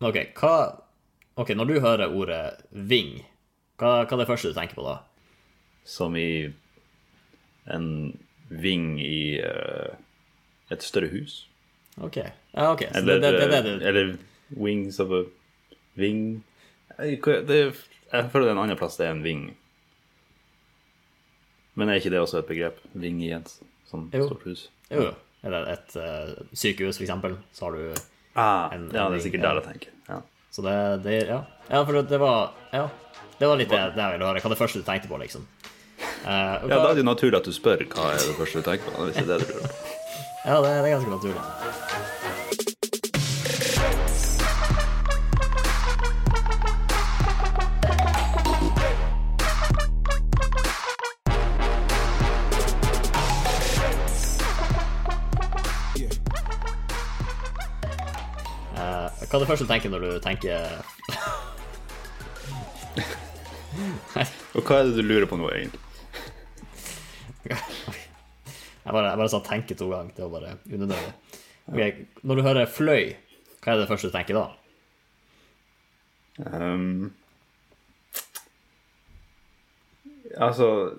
OK, 0.00 0.18
hva 0.40 0.54
Ok, 1.36 1.50
når 1.58 1.66
du 1.66 1.80
hører 1.82 2.12
ordet 2.14 2.42
ving, 2.70 3.16
hva, 3.80 4.04
hva 4.04 4.14
er 4.14 4.20
det 4.20 4.26
første 4.28 4.52
du 4.52 4.54
tenker 4.54 4.78
på 4.78 4.84
da? 4.86 5.00
Som 5.82 6.14
i 6.14 6.52
en 7.74 7.88
ving 8.48 9.00
i 9.02 9.40
uh, 9.42 9.96
et 10.70 10.84
større 10.86 11.10
hus. 11.10 11.40
OK. 11.98 12.20
Ja, 12.22 12.68
ok. 12.70 12.84
Så 12.86 13.00
Eller, 13.00 13.18
det, 13.18 13.32
det, 13.34 13.50
det, 13.50 13.62
det, 13.66 13.74
eller 13.88 14.14
wings 14.54 15.00
of 15.02 15.10
a 15.10 15.24
wing 15.98 16.44
Jeg, 16.98 17.18
det, 17.48 17.58
jeg 18.12 18.30
føler 18.30 18.46
det 18.46 18.52
er 18.52 18.56
en 18.56 18.62
annen 18.64 18.78
plass 18.78 18.96
det 18.98 19.08
er 19.08 19.14
en 19.16 19.26
ving. 19.26 19.44
Men 21.74 21.90
er 21.90 21.98
ikke 21.98 22.14
det 22.14 22.22
også 22.22 22.44
et 22.44 22.50
begrep? 22.50 22.78
Ving 22.94 23.18
i 23.26 23.32
et 23.34 23.50
sånt 23.90 24.14
Jo. 24.14 24.28
stort 24.30 24.46
hus? 24.46 24.68
Jo, 24.90 25.08
jo. 25.08 25.14
Eller 25.44 25.66
et 25.74 25.96
uh, 25.98 26.30
sykehus, 26.54 27.00
eksempel, 27.02 27.34
så 27.52 27.66
har 27.66 27.74
du 27.74 28.13
Ah, 28.34 28.70
En- 28.74 28.90
ja, 28.92 29.08
det 29.10 29.20
er 29.20 29.24
sikkert 29.28 29.42
der 29.46 29.60
jeg 29.60 29.66
tenker. 29.68 29.90
Ja. 30.08 30.20
Så 30.50 30.62
det, 30.62 30.76
det 31.04 31.18
Ja, 31.28 31.40
ja 31.70 31.84
for 31.84 31.92
det, 31.92 32.08
det 32.10 32.20
var 32.20 32.52
Ja. 32.72 32.88
Det 33.38 33.48
var 33.48 33.56
litt 33.58 33.70
det, 33.70 33.80
det 33.94 34.02
jeg 34.02 34.12
ville 34.14 34.26
høre. 34.26 34.40
Hva 34.40 34.46
er 34.50 34.54
det 34.54 34.58
første 34.58 34.78
du 34.78 34.84
tenkte 34.86 35.08
på, 35.10 35.18
liksom. 35.18 35.46
Uh, 36.24 36.28
hva... 36.28 36.68
ja, 36.70 36.76
da 36.78 36.90
er 36.90 36.94
det 36.94 37.02
jo 37.02 37.08
naturlig 37.10 37.38
at 37.40 37.48
du 37.48 37.52
spør 37.52 37.82
hva 37.90 38.12
er 38.14 38.22
det 38.22 38.36
første 38.38 38.62
du 38.62 38.68
tenker 38.68 38.90
på. 38.90 39.08
Hvis 39.08 39.16
det 39.18 39.24
er 39.26 39.38
det 39.38 39.48
du 39.48 39.54
lurer 39.54 39.68
på. 39.68 39.74
Ja, 40.44 40.58
det, 40.60 40.68
det 40.68 40.90
er 40.90 40.92
ganske 40.92 41.10
naturlig. 41.10 42.23
Hva 59.34 59.40
er 59.40 59.42
det 59.42 59.50
første 59.50 59.64
du 59.66 59.70
tenker 59.72 59.90
når 59.90 60.02
du 60.04 60.10
tenker 60.22 60.54
Og 64.54 64.60
hva 64.62 64.76
er 64.78 64.84
det 64.86 64.94
du 64.94 65.02
lurer 65.02 65.26
på 65.26 65.34
nå, 65.40 65.48
egentlig? 65.50 65.80
Jeg 67.48 68.92
bare, 68.92 69.08
jeg 69.08 69.18
bare 69.18 69.32
sa 69.32 69.40
'tenke' 69.42 69.74
to 69.74 69.88
ganger. 69.90 70.12
Det 70.14 70.22
var 70.22 70.30
bare 70.38 70.58
unødvendig. 70.70 71.14
Okay, 71.66 72.06
Når 72.22 72.34
du 72.34 72.42
hører 72.42 72.66
'fløy', 72.66 73.16
hva 73.64 73.72
er 73.72 73.76
det 73.80 73.88
første 73.88 74.06
du 74.06 74.12
tenker 74.12 74.34
da? 74.38 74.46
Um, 76.38 77.12
altså 80.36 80.94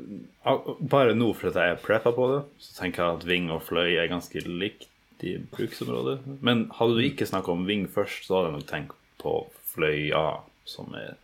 Bare 0.90 1.16
nå 1.16 1.34
for 1.34 1.48
at 1.48 1.56
jeg 1.56 1.72
er 1.72 1.80
preppa 1.86 2.12
på 2.12 2.28
det, 2.34 2.44
så 2.60 2.82
tenker 2.82 3.04
jeg 3.04 3.14
at 3.16 3.28
ving 3.28 3.52
og 3.52 3.64
fløy 3.64 3.96
er 3.96 4.12
ganske 4.12 4.44
likt 4.44 4.90
i 5.26 5.36
bruksområdet. 5.52 6.20
Men 6.46 6.66
hadde 6.78 6.98
du 6.98 7.04
ikke 7.06 7.28
snakka 7.30 7.52
om 7.54 7.66
ving 7.68 7.86
først, 7.92 8.26
så 8.28 8.38
hadde 8.40 8.52
jeg 8.52 8.58
nok 8.60 8.68
tenkt 8.70 8.98
på 9.22 9.36
Fløya, 9.74 10.26
som 10.66 10.94
er 10.96 11.16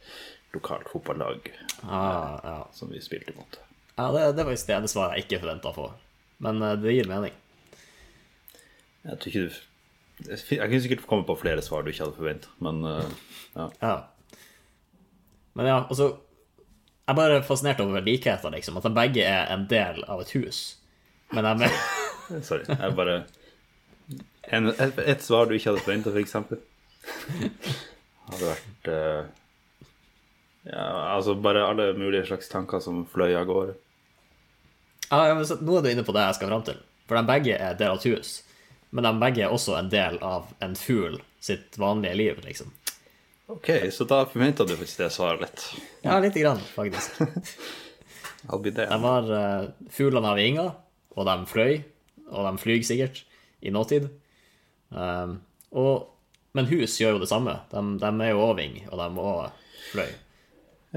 lokalt 0.53 0.89
fotballag 0.91 1.47
Ah, 1.87 2.39
ja, 2.43 2.55
som 2.75 2.89
vi 2.91 2.99
spilte 3.01 3.33
mot. 3.37 3.59
ja 3.97 4.07
det, 4.11 4.23
det 4.35 4.43
var 4.45 4.51
visst 4.51 4.67
det 4.67 4.89
svaret 4.91 5.17
jeg 5.17 5.25
ikke 5.27 5.39
forventa 5.45 5.71
å 5.71 5.75
få. 5.77 5.85
Men 6.43 6.61
eh, 6.61 6.75
det 6.81 6.93
gir 6.97 7.07
mening. 7.09 7.33
Jeg 9.05 9.17
tror 9.17 9.31
ikke 9.31 9.45
du 9.47 10.27
Jeg 10.29 10.59
kunne 10.69 10.81
sikkert 10.83 11.07
komme 11.09 11.25
på 11.25 11.37
flere 11.41 11.63
svar 11.65 11.81
du 11.81 11.89
ikke 11.89 12.03
hadde 12.05 12.17
forventa, 12.19 12.51
men 12.61 12.83
eh, 12.85 13.13
ja. 13.55 13.69
Ja. 13.81 13.95
Men 15.57 15.65
ja, 15.71 15.77
altså 15.89 16.11
Jeg 17.07 17.15
er 17.15 17.17
bare 17.17 17.41
fascinert 17.43 17.81
over 17.83 18.03
likheter, 18.05 18.53
liksom. 18.53 18.77
At 18.77 18.85
de 18.85 18.93
begge 18.95 19.23
er 19.25 19.49
en 19.55 19.65
del 19.71 20.03
av 20.07 20.21
et 20.21 20.29
hus. 20.37 20.61
Men 21.33 21.47
jeg 21.49 21.71
er 21.71 22.43
Sorry. 22.45 22.63
Jeg 22.69 22.95
bare 22.95 23.15
en, 24.51 24.67
et, 24.71 24.99
et 24.99 25.23
svar 25.23 25.47
du 25.47 25.55
ikke 25.55 25.71
hadde 25.71 25.83
forventa, 25.85 26.11
f.eks. 26.11 26.35
Hadde 28.31 28.49
vært 28.49 28.89
uh, 28.91 29.23
Ja, 30.67 30.85
altså 31.15 31.35
bare 31.41 31.65
alle 31.65 31.91
mulige 31.97 32.27
slags 32.29 32.51
tanker 32.51 32.83
som 32.83 33.05
fløy 33.09 33.33
av 33.37 33.47
gårde. 33.49 33.75
Ja, 35.09 35.27
ja, 35.27 35.35
men 35.35 35.45
så, 35.47 35.57
Nå 35.61 35.77
er 35.77 35.85
du 35.85 35.91
inne 35.91 36.05
på 36.07 36.15
det 36.15 36.25
jeg 36.27 36.39
skal 36.39 36.51
fram 36.51 36.65
til. 36.67 36.81
For 37.09 37.17
de 37.17 37.27
begge 37.27 37.57
er 37.57 37.79
del 37.79 37.95
av 37.95 38.01
et 38.01 38.09
hus. 38.11 38.35
Men 38.91 39.07
de 39.07 39.13
begge 39.23 39.45
er 39.45 39.55
også 39.55 39.75
en 39.79 39.89
del 39.91 40.19
av 40.23 40.51
en 40.63 40.75
fugl 40.77 41.17
sitt 41.41 41.79
vanlige 41.81 42.17
liv, 42.19 42.43
liksom. 42.45 42.69
Ok, 43.51 43.67
så 43.91 44.05
da 44.07 44.21
forventa 44.29 44.63
du 44.63 44.75
faktisk 44.77 45.01
det 45.01 45.09
svaret 45.11 45.41
litt. 45.43 45.63
Ja, 46.05 46.19
lite 46.23 46.39
grann, 46.39 46.61
faktisk. 46.75 47.19
I'll 48.49 48.61
be 48.63 48.71
De 48.71 48.85
har 48.87 49.27
uh, 49.31 49.71
Fuglene 49.91 50.31
har 50.31 50.39
vinger, 50.39 50.71
og 51.15 51.27
de 51.27 51.35
fløy. 51.49 51.81
Og 52.31 52.47
de 52.47 52.61
flyr 52.61 52.85
sikkert 52.87 53.25
i 53.61 53.71
nåtid. 53.73 54.09
Um, 54.89 55.37
og, 55.71 56.09
men 56.57 56.69
hus 56.71 56.97
gjør 56.99 57.15
jo 57.15 57.23
det 57.23 57.29
samme. 57.31 57.57
De, 57.71 57.83
de 58.01 58.11
er 58.25 58.33
jo 58.33 58.43
òg 58.45 58.55
ving, 58.59 58.79
og 58.89 58.99
de 58.99 59.25
òg 59.25 59.67
fløy. 59.91 60.11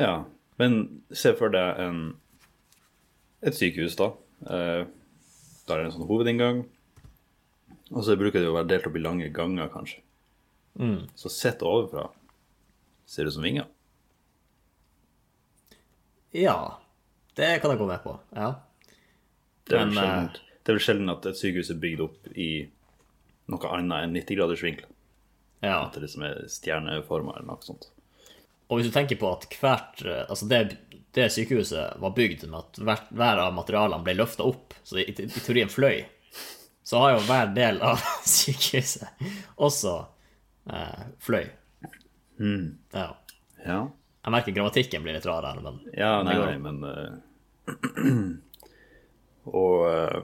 Ja, 0.01 0.15
men 0.61 0.81
se 1.15 1.35
for 1.39 1.53
deg 1.55 1.81
en, 1.85 2.01
et 3.45 3.57
sykehus, 3.57 3.97
da. 4.01 4.13
Uh, 4.45 4.85
Der 5.65 5.79
er 5.79 5.85
det 5.85 5.93
en 5.93 5.95
sånn 5.95 6.09
hovedinngang. 6.09 6.65
Og 7.95 8.03
så 8.05 8.17
bruker 8.19 8.43
det 8.43 8.51
å 8.51 8.57
være 8.57 8.69
delt 8.73 8.89
opp 8.89 8.97
i 8.99 9.05
lange 9.05 9.31
ganger, 9.33 9.71
kanskje. 9.73 10.03
Så 11.15 11.31
sett 11.31 11.63
overfra 11.63 12.09
ser 13.07 13.25
det 13.25 13.33
ut 13.33 13.37
som 13.37 13.47
vinger. 13.47 13.69
Ja, 16.35 16.81
det 17.39 17.61
kan 17.63 17.71
jeg 17.71 17.79
gå 17.79 17.87
med 17.87 18.03
på. 18.03 18.17
Ja. 18.35 18.49
Det 19.69 19.79
er, 19.79 19.87
Men, 19.87 19.95
sjelden, 19.95 20.31
det 20.65 20.73
er 20.73 20.79
vel 20.79 20.85
sjelden 20.87 21.13
at 21.13 21.27
et 21.29 21.39
sykehus 21.39 21.71
er 21.75 21.81
bygd 21.83 22.01
opp 22.07 22.29
i 22.35 22.51
noe 23.53 23.71
annet 23.77 24.07
enn 24.07 24.15
90 24.17 24.39
graders 24.39 24.63
vinkel. 24.65 24.89
ja. 25.61 25.83
At 25.85 25.95
det 25.97 26.07
liksom 26.07 26.25
er 26.25 26.47
stjerneforma 26.49 27.35
eller 27.37 27.51
noe 27.53 27.65
sånt. 27.67 27.91
Og 28.73 28.79
hvis 28.81 28.89
du 28.89 28.95
tenker 28.95 29.19
på 29.21 29.29
at 29.29 29.45
hvert 29.61 30.01
eh, 30.09 30.23
Altså, 30.25 30.47
det, 30.49 30.79
det 31.13 31.27
sykehuset 31.35 31.99
var 32.01 32.15
bygd 32.17 32.47
med 32.49 32.57
at 32.63 32.79
hvert, 32.81 33.11
hver 33.13 33.43
av 33.43 33.53
materialene 33.57 34.05
ble 34.07 34.15
løfta 34.17 34.47
opp, 34.49 34.73
så 34.83 34.97
i, 35.03 35.05
i 35.13 35.29
teorien 35.29 35.69
fløy, 35.69 36.07
så 36.85 37.03
har 37.03 37.13
jo 37.15 37.21
hver 37.29 37.53
del 37.57 37.83
av 37.85 38.01
sykehuset 38.39 39.29
også 39.61 39.99
eh, 40.73 41.05
fløy. 41.21 41.45
Ja. 42.41 43.11
Ja, 43.65 43.79
Jeg 44.25 44.33
merker 44.33 44.57
grammatikken 44.57 45.05
blir 45.05 45.15
litt 45.17 45.29
rar 45.29 45.45
her, 45.47 45.61
men 45.65 45.79
ja 45.97 46.17
nei, 46.25 46.35
nei, 46.41 46.57
men 46.61 46.81
uh... 46.89 47.13
Og 49.45 49.85
eh, 49.91 50.21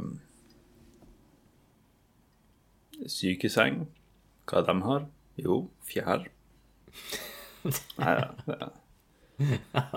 Sykeseng, 3.08 3.86
hva 4.50 4.62
de 4.66 4.74
har? 4.84 5.06
Jo, 5.40 5.62
fjær. 5.88 6.26
Nei, 8.00 8.14
da. 8.18 8.56
ja. 8.60 8.70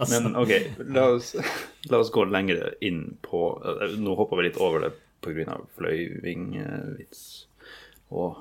Men 0.07 0.35
OK, 0.39 0.51
la 0.95 1.07
oss, 1.17 1.33
la 1.91 1.99
oss 1.99 2.11
gå 2.15 2.23
lenger 2.31 2.77
inn 2.85 3.17
på 3.25 3.41
eh, 3.59 3.95
Nå 3.99 4.13
hopper 4.15 4.39
vi 4.39 4.45
litt 4.47 4.59
over 4.63 4.85
det 4.85 4.93
pga. 5.23 5.57
fløyvingvits 5.75 7.23
og 8.13 8.37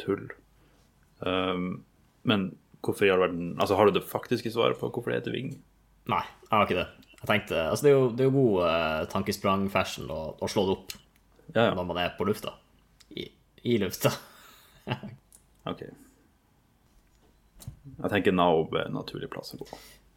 tull. 0.00 0.26
Um, 1.20 1.84
men 2.26 2.48
hvorfor 2.80 3.04
i 3.06 3.10
all 3.12 3.20
verden 3.20 3.50
Altså, 3.60 3.76
har 3.76 3.86
du 3.90 3.98
det 3.98 4.06
faktiske 4.08 4.50
svaret 4.54 4.78
på 4.80 4.88
hvorfor 4.88 5.12
det 5.12 5.20
heter 5.20 5.34
ving? 5.36 5.52
Nei, 6.10 6.22
jeg 6.48 6.54
har 6.54 6.66
ikke 6.66 6.78
det. 6.80 6.86
Jeg 7.20 7.28
tenkte, 7.28 7.62
altså 7.68 7.84
Det 7.86 7.90
er 7.92 7.96
jo, 7.98 8.06
det 8.16 8.24
er 8.24 8.30
jo 8.30 8.36
god 8.38 8.54
uh, 8.64 9.02
tankesprang-fashion 9.12 10.10
å, 10.10 10.20
å 10.40 10.48
slå 10.50 10.64
det 10.66 10.76
opp 10.78 10.94
Ja, 11.52 11.66
ja. 11.68 11.74
når 11.76 11.84
man 11.92 12.00
er 12.00 12.14
på 12.16 12.24
lufta. 12.26 12.54
I, 13.62 13.78
lufta. 13.78 14.12
OK. 15.70 15.82
Jeg 18.00 18.12
tenker 18.12 18.32
Naob 18.32 18.74
er 18.76 18.88
en 18.88 18.96
naturlig 18.96 19.28
plass 19.32 19.54
å 19.54 19.60
gå. 19.60 19.68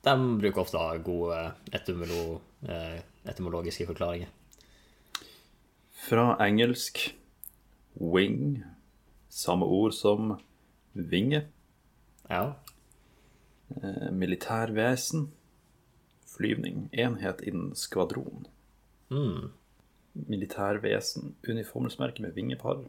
De 0.04 0.14
bruker 0.40 0.64
ofte 0.64 0.84
gode 1.04 1.40
etymolo, 1.76 2.42
eh, 2.68 3.00
etymologiske 3.28 3.88
forklaringer. 3.88 4.31
Fra 6.04 6.34
engelsk 6.44 7.00
wing, 8.00 8.64
samme 9.31 9.66
ord 9.66 9.96
som 9.96 10.36
vinge. 10.94 11.46
Ja. 12.30 12.56
Eh, 13.75 14.12
Militærvesen. 14.12 15.30
Flyvning. 16.34 16.90
Enhet 16.92 17.42
innen 17.45 17.75
skvadron. 17.78 18.48
Militærvesen. 20.13 21.36
Uniformsmerke 21.48 22.22
med 22.22 22.34
vingepar. 22.34 22.84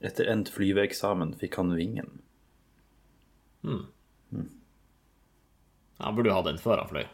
Etter 0.00 0.30
endt 0.32 0.48
flyveeksamen 0.54 1.34
fikk 1.40 1.58
han 1.60 1.74
vingen. 1.76 2.20
Han 6.00 6.16
burde 6.16 6.30
jo 6.30 6.36
hatt 6.38 6.48
den 6.48 6.60
før 6.62 6.84
han 6.84 6.92
fløy. 6.92 7.06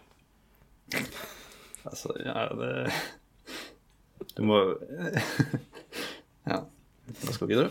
Altså, 1.86 2.10
ja, 2.18 2.48
det 2.58 2.90
Du 4.34 4.40
må 4.42 4.56
Ja. 6.50 6.56
Da 7.06 7.34
skal 7.34 7.46
vi 7.46 7.54
videre. 7.54 7.70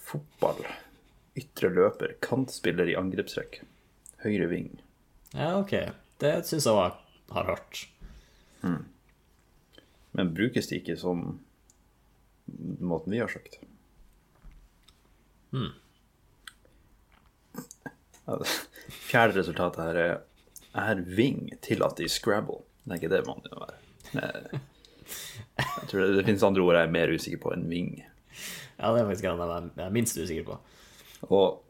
Fotball. 0.00 0.62
Ytre 1.36 1.68
løper. 1.72 2.14
Kantspiller 2.24 2.88
i 2.88 2.96
angrepsrekk. 2.96 3.58
Høyre 4.24 4.48
ving. 4.48 4.70
Ja, 5.36 5.50
OK. 5.58 5.74
Det 6.20 6.32
syns 6.48 6.64
jeg 6.68 6.76
har 6.76 7.48
hørt. 7.50 7.82
Men 10.16 10.32
brukes 10.36 10.68
det 10.70 10.80
ikke 10.80 10.96
som 11.00 11.42
måten 12.80 13.12
vi 13.12 13.20
har 13.22 13.28
sagt? 13.32 13.58
Ja, 18.26 18.38
Fjerde 19.02 19.40
resultatet 19.40 19.82
her 19.84 19.98
er 20.02 20.12
Er 20.74 21.02
Ving 21.04 21.50
tillatt 21.64 22.00
i 22.00 22.08
Scrabble? 22.08 22.62
Det 22.84 22.94
er 22.94 23.00
ikke 23.00 23.12
det 23.12 23.26
man 23.26 23.42
være. 23.66 23.76
Eh, 24.22 24.60
Jeg 25.58 25.88
tror 25.90 26.00
det, 26.00 26.14
det 26.16 26.24
finnes 26.26 26.42
andre 26.46 26.62
ord 26.64 26.78
jeg 26.78 26.88
er 26.88 26.94
mer 26.94 27.12
usikker 27.12 27.42
på 27.42 27.52
enn 27.54 27.66
Ving. 27.70 27.90
Ja, 28.78 28.92
det 28.94 29.02
er 29.02 29.08
faktisk 29.10 29.26
det 29.28 29.48
jeg 29.76 29.84
er 29.84 29.94
minst 29.94 30.16
usikker 30.18 30.46
på. 30.48 30.56
Og 31.28 31.60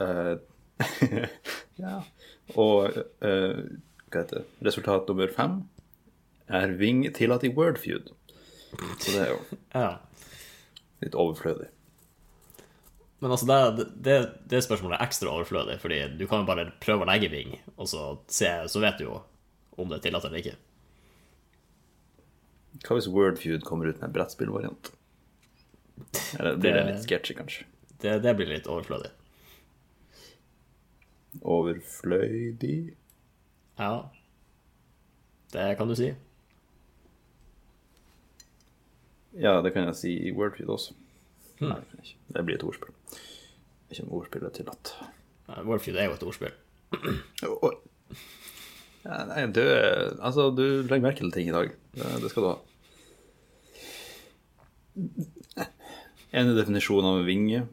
uh, 0.00 0.34
Ja. 1.82 2.00
Og 2.58 2.98
uh, 3.22 3.62
hva 4.12 4.24
heter 4.24 4.42
det? 4.42 4.44
Resultat 4.66 5.08
nummer 5.08 5.30
fem 5.32 5.60
er 6.52 6.74
Ving 6.76 7.06
tillatt 7.16 7.46
i 7.46 7.52
Wordfeud. 7.54 8.10
Så 8.72 9.12
det 9.12 9.20
er 9.26 9.30
jo 9.34 9.38
Ja. 9.74 9.98
litt 11.02 11.14
overflødig. 11.18 11.68
Men 13.22 13.30
altså, 13.30 13.46
det, 13.76 13.84
det, 14.02 14.16
det 14.50 14.62
spørsmålet 14.64 14.96
er 14.98 15.04
ekstra 15.06 15.30
overflødig, 15.30 15.76
fordi 15.82 16.00
du 16.18 16.24
kan 16.26 16.42
jo 16.42 16.48
bare 16.48 16.64
prøve 16.82 17.04
å 17.04 17.08
legge 17.10 17.28
ving, 17.30 17.52
og 17.76 17.86
så, 17.90 18.06
se, 18.26 18.48
så 18.72 18.80
vet 18.82 18.98
du 18.98 19.04
jo 19.06 19.20
om 19.78 19.88
det 19.92 20.00
er 20.00 20.06
tillatt 20.08 20.24
eller 20.26 20.40
ikke. 20.42 20.56
Hva 22.82 22.96
hvis 22.98 23.06
Wordfeud 23.12 23.62
kommer 23.68 23.86
ut 23.92 24.00
med 24.00 24.08
en 24.08 24.14
brettspillvariant? 24.16 24.90
Eller 26.40 26.56
blir 26.58 26.72
det 26.74 26.80
Det- 26.82 26.86
litt 26.94 27.04
sketchy, 27.06 27.34
kanskje? 27.38 27.64
Det, 28.02 28.16
det 28.24 28.32
blir 28.38 28.48
litt 28.50 28.66
overflødig. 28.66 29.12
Overfløydig? 31.42 32.94
Ja. 33.78 34.10
Det 35.52 35.76
kan 35.78 35.88
du 35.88 35.94
si. 35.96 36.10
Ja, 39.38 39.60
det 39.64 39.72
kan 39.72 39.86
jeg 39.88 39.96
si 39.96 40.12
i 40.28 40.32
Wordfeed 40.36 40.68
også. 40.72 40.96
Nei, 41.62 41.78
det 41.78 41.88
kan 41.88 42.02
jeg 42.02 42.10
ikke. 42.10 42.20
Det 42.36 42.44
blir 42.46 42.58
et 42.58 42.66
ordspill. 42.66 42.94
Ikke 43.92 44.04
om 44.06 44.14
ordspill 44.18 44.44
er 44.48 44.54
tillatt. 44.56 44.94
Wordfeed 45.66 45.96
er 46.00 46.10
jo 46.10 46.18
et 46.18 46.28
ordspill. 46.28 46.54
Ja, 49.02 49.24
nei, 49.26 49.48
du 49.50 49.58
Altså, 50.22 50.52
du 50.54 50.86
legger 50.86 51.02
merke 51.02 51.24
til 51.24 51.32
ting 51.34 51.48
i 51.50 51.54
dag. 51.54 51.72
Det, 51.96 52.10
det 52.22 52.30
skal 52.30 52.44
du 52.44 52.48
ha. 52.52 52.58
En 56.38 56.52
definisjon 56.54 57.08
av 57.08 57.18
en 57.18 57.26
vinge. 57.26 57.64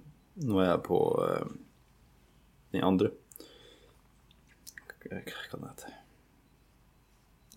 Nå 0.41 0.57
er 0.63 0.71
jeg 0.71 0.85
på 0.88 0.97
uh, 1.21 1.45
den 2.73 2.85
andre. 2.88 3.12
Hva 5.03 5.21
kan 5.21 5.62
det 5.62 5.69
hete? 5.69 5.94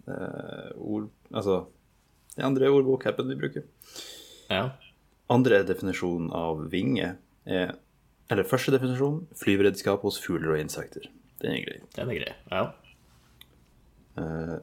Uh, 0.02 0.70
ord 0.82 1.04
Altså 1.30 1.60
Den 2.36 2.48
andre 2.48 2.70
ordbokappen 2.72 3.28
vi 3.28 3.38
bruker. 3.40 3.64
Ja. 4.48 4.70
Andre 5.32 5.62
definisjon 5.68 6.30
av 6.34 6.66
vinge 6.72 7.16
er 7.44 7.74
Eller 8.30 8.46
første 8.48 8.72
definisjon 8.72 9.26
flyveredskap 9.36 10.04
hos 10.06 10.16
fugler 10.22 10.54
og 10.54 10.60
insekter. 10.62 11.04
Den 11.42 11.56
er 11.56 11.64
grei. 11.66 11.80
Den 11.96 12.08
er 12.08 12.16
grei. 12.16 12.34
Ja. 12.48 12.62
Uh, 14.16 14.54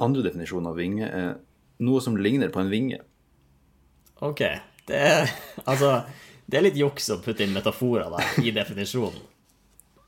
andre 0.00 0.22
definisjon 0.24 0.68
av 0.70 0.78
vinge 0.78 1.08
er 1.08 1.34
noe 1.84 2.00
som 2.00 2.16
ligner 2.16 2.52
på 2.54 2.62
en 2.62 2.70
vinge. 2.72 3.02
OK. 4.24 4.40
Det 4.88 5.02
er 5.10 5.28
Altså, 5.66 6.06
det 6.46 6.58
er 6.58 6.66
litt 6.68 6.80
juks 6.80 7.10
å 7.12 7.20
putte 7.20 7.44
inn 7.44 7.52
metaforer 7.56 8.08
der 8.14 8.46
i 8.46 8.54
definisjonen. 8.56 9.20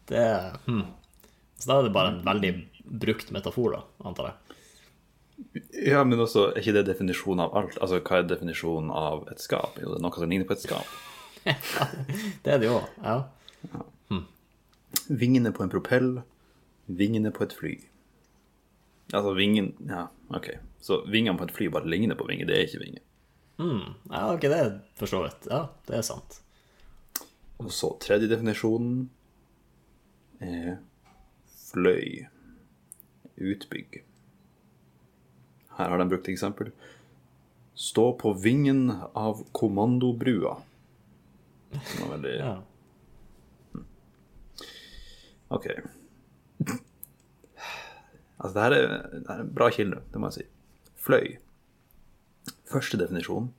Det 0.09 0.19
er 0.23 0.56
hm. 0.64 0.87
Så 1.59 1.69
da 1.69 1.79
er 1.79 1.87
det 1.87 1.94
bare 1.94 2.14
en 2.14 2.25
veldig 2.26 2.53
brukt 3.05 3.29
metafor, 3.35 3.76
da, 3.76 4.09
antar 4.09 4.32
jeg. 4.32 4.56
Ja, 5.82 6.05
men 6.05 6.20
også, 6.20 6.50
er 6.52 6.61
ikke 6.61 6.75
det 6.76 6.87
definisjonen 6.87 7.43
av 7.46 7.56
alt? 7.58 7.79
Altså, 7.82 7.99
hva 8.05 8.20
er 8.20 8.29
definisjonen 8.31 8.93
av 8.94 9.25
et 9.32 9.40
skap? 9.43 9.79
Jo, 9.81 9.90
det 9.90 9.99
er 9.99 10.05
noe 10.05 10.14
som 10.14 10.31
ligner 10.31 10.49
på 10.49 10.56
et 10.56 10.64
skap. 10.64 10.99
Det 12.44 12.52
er 12.55 12.61
det 12.62 12.69
jo. 12.69 12.76
Ja. 13.02 13.17
Vingene 15.08 15.50
på 15.56 15.64
en 15.64 15.73
propell, 15.73 16.11
vingene 16.87 17.32
på 17.34 17.43
et 17.46 17.55
fly. 17.56 17.73
Altså, 19.12 19.32
vingen 19.34 19.73
Ja, 19.88 20.06
OK. 20.31 20.52
Så 20.82 21.00
vingene 21.11 21.38
på 21.38 21.49
et 21.49 21.55
fly 21.56 21.69
bare 21.73 21.90
ligner 21.90 22.19
på 22.19 22.26
vinger, 22.28 22.46
det 22.46 22.56
er 22.56 22.69
ikke 22.69 22.82
vinger. 22.85 23.02
ja, 24.11 24.23
ok, 24.32 24.46
det 24.46 24.58
er 24.58 24.70
for 24.99 25.11
så 25.11 25.25
vidt. 25.25 25.50
Ja, 25.50 25.64
det 25.88 25.99
er 25.99 26.06
sant. 26.06 26.38
Og 27.62 27.70
så 27.75 27.93
tredje 28.02 28.31
definisjonen 28.31 29.11
er 30.43 30.78
fløy. 31.70 32.26
Utbygg. 33.43 34.02
Her 35.79 35.89
har 35.93 35.99
de 36.03 36.09
brukt 36.11 36.29
eksempel. 36.29 36.71
Stå 37.75 38.13
på 38.21 38.33
vingen 38.43 38.91
av 39.17 39.45
kommandobrua. 39.57 40.57
Som 41.73 42.09
var 42.09 42.17
veldig 42.19 42.35
Ja. 42.39 42.53
OK. 45.53 45.67
Altså, 48.43 48.55
det 48.57 48.63
her 48.63 48.73
er, 48.77 48.87
det 49.13 49.27
her 49.29 49.37
er 49.39 49.45
en 49.45 49.55
bra 49.55 49.69
kilde, 49.71 50.01
det 50.13 50.21
må 50.21 50.31
jeg 50.31 50.41
si. 50.43 50.47
Fløy. 51.03 51.37
Første 52.73 52.99
definisjon 53.01 53.51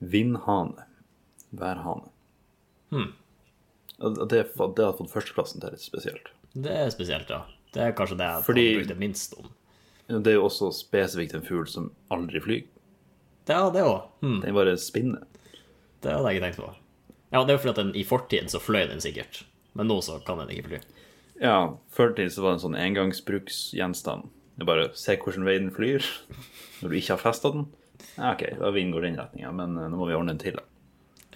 vindhane. 0.00 0.84
Værhane. 1.56 2.10
Hmm. 2.92 3.12
Det, 3.96 4.28
det 4.28 4.84
har 4.84 4.96
fått 4.98 5.10
førsteplassen 5.12 5.62
til 5.62 5.72
litt 5.72 5.80
spesielt. 5.84 6.28
Det 6.52 6.72
er 6.72 6.90
spesielt, 6.92 7.30
ja. 7.32 7.42
Det 7.72 7.82
er 7.82 7.94
kanskje 7.96 8.18
det 8.20 8.26
jeg 8.28 8.44
Fordi- 8.46 8.66
har 8.68 8.78
brukt 8.82 8.88
det 8.92 8.98
minst 9.00 9.34
om. 9.40 9.48
Det 10.08 10.30
er 10.30 10.36
jo 10.38 10.46
også 10.46 10.70
spesifikt 10.74 11.34
en 11.34 11.44
fugl 11.46 11.66
som 11.70 11.90
aldri 12.14 12.40
flyr. 12.42 12.64
Ja, 13.48 13.64
det 13.74 13.82
òg. 13.86 14.04
Hmm, 14.22 14.40
Den 14.42 14.54
bare 14.54 14.76
spinner. 14.78 15.24
det 16.02 16.12
hadde 16.12 16.30
jeg 16.30 16.36
ikke 16.38 16.46
tenkt 16.46 16.60
på. 16.62 16.74
Ja, 17.32 17.42
det 17.42 17.50
er 17.50 17.56
jo 17.56 17.62
fordi 17.64 17.72
at 17.74 17.80
den, 17.80 17.94
i 17.98 18.04
fortiden 18.06 18.48
så 18.50 18.60
fløy 18.62 18.86
den 18.90 19.02
sikkert, 19.02 19.44
men 19.74 19.88
nå 19.90 19.98
så 20.02 20.20
kan 20.26 20.38
den 20.38 20.50
ikke 20.54 20.68
fly. 20.68 20.80
Ja, 21.42 21.56
før 21.92 22.14
til 22.16 22.30
så 22.32 22.42
var 22.42 22.54
det 22.54 22.60
en 22.60 22.64
sånn 22.68 22.78
engangsbruksgjenstand. 22.80 24.30
Det 24.56 24.64
er 24.64 24.70
bare 24.70 24.86
se 24.96 25.16
hvordan 25.20 25.44
veien 25.44 25.68
flyr 25.74 26.06
når 26.80 26.88
du 26.92 26.96
ikke 26.96 27.12
har 27.16 27.20
festa 27.20 27.50
den. 27.52 27.66
Ja, 28.16 28.30
OK, 28.32 28.46
da 28.60 28.70
vinden 28.72 28.94
går 28.94 29.04
den 29.04 29.18
retninga, 29.20 29.50
men 29.52 29.76
eh, 29.76 29.88
nå 29.92 29.98
må 30.00 30.06
vi 30.08 30.16
ordne 30.16 30.32
den 30.32 30.40
til. 30.40 30.56
da. 30.56 30.64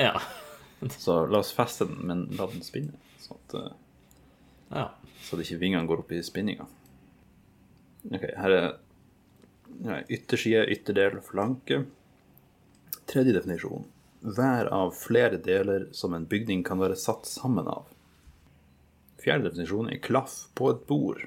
Ja. 0.01 0.15
Så 1.05 1.27
la 1.29 1.43
oss 1.43 1.53
feste 1.53 1.85
den, 1.91 1.99
men 2.09 2.23
la 2.39 2.47
den 2.49 2.63
spinne. 2.65 2.97
Så, 3.21 3.37
at, 3.37 3.57
eh, 3.59 3.73
ja. 4.73 4.87
så 5.27 5.37
at 5.37 5.43
ikke 5.45 5.59
vingene 5.61 5.85
går 5.91 6.01
opp 6.01 6.15
i 6.17 6.23
spinninga. 6.25 6.65
Ok, 8.09 8.25
her 8.37 8.51
er 8.57 8.69
ja, 9.85 10.01
ytterside, 10.09 10.67
ytterdel, 10.73 11.21
flanke. 11.25 11.85
Tredje 13.11 13.35
definisjon. 13.37 13.85
Hver 14.21 14.69
av 14.73 14.93
flere 14.97 15.41
deler 15.41 15.89
som 15.97 16.15
en 16.15 16.27
bygning 16.29 16.65
kan 16.65 16.81
være 16.81 16.97
satt 17.01 17.29
sammen 17.29 17.69
av. 17.69 17.89
Fjerde 19.21 19.49
definisjon 19.49 19.91
er 19.93 20.01
klaff 20.05 20.47
på 20.57 20.71
et 20.73 20.87
bord. 20.89 21.27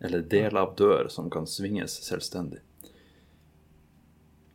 Eller 0.00 0.22
del 0.22 0.56
av 0.56 0.74
dør 0.78 1.10
som 1.12 1.30
kan 1.30 1.46
svinges 1.50 1.98
selvstendig. 2.06 2.62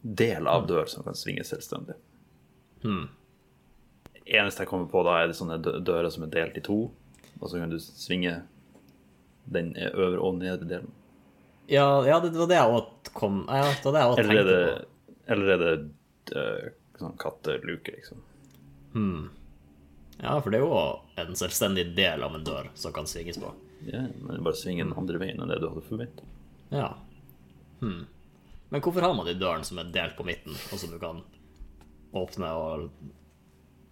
Del 0.01 0.47
av 0.47 0.67
dør 0.67 0.89
som 0.89 1.05
kan 1.05 1.17
svinges 1.17 1.51
selvstendig. 1.53 1.95
Eneste 4.25 4.63
jeg 4.63 4.69
kommer 4.69 4.89
på 4.89 5.03
da, 5.05 5.19
er 5.21 5.29
det 5.29 5.37
sånne 5.37 5.57
dører 5.61 6.09
som 6.13 6.25
er 6.25 6.33
delt 6.33 6.57
i 6.57 6.63
to, 6.65 6.79
og 7.39 7.49
så 7.49 7.59
kan 7.61 7.71
du 7.71 7.77
svinge 7.81 8.39
den 9.45 9.73
øvre 9.77 10.21
og 10.21 10.39
nedre 10.39 10.67
delen. 10.69 10.93
Ja, 11.67 11.87
ja, 12.05 12.19
det 12.21 12.33
var 12.37 12.49
det 12.49 12.57
jeg 12.59 12.73
òg 12.77 13.11
kom 13.15 13.41
Ja, 13.49 13.63
det 13.71 13.85
var 13.85 13.95
det 13.95 14.01
jeg 14.03 14.11
Eller 14.11 14.29
tenkte 14.29 14.41
er 14.41 14.49
det, 14.49 14.75
på. 14.75 15.33
eller 15.33 15.53
er 15.53 15.63
det 15.63 15.73
uh, 16.35 16.67
sånn 16.99 17.17
katteluke, 17.21 17.95
liksom. 17.95 18.21
Ja, 20.21 20.41
for 20.41 20.53
det 20.53 20.61
er 20.61 20.63
jo 20.63 21.25
en 21.25 21.35
selvstendig 21.35 21.89
del 21.97 22.23
av 22.23 22.35
en 22.37 22.45
dør 22.47 22.69
som 22.79 22.93
kan 22.95 23.07
svinges 23.09 23.39
på. 23.41 23.51
Ja, 23.85 24.05
men 24.21 24.43
bare 24.45 24.57
svinge 24.57 24.85
den 24.85 24.95
andre 24.97 25.19
veien 25.21 25.41
enn 25.41 25.51
det 25.51 25.59
du 25.61 25.67
hadde 25.67 25.83
forventa. 25.89 26.23
Ja. 26.71 26.93
Hmm. 27.81 28.05
Men 28.69 28.81
hvorfor 28.81 29.03
har 29.05 29.13
man 29.17 29.27
de 29.27 29.35
dørene 29.37 29.67
som 29.67 29.79
er 29.81 29.91
delt 29.93 30.15
på 30.17 30.25
midten, 30.27 30.55
og 30.71 30.79
som 30.81 30.93
du 30.93 30.97
kan 31.01 31.21
åpne 32.15 32.49
og 32.55 32.89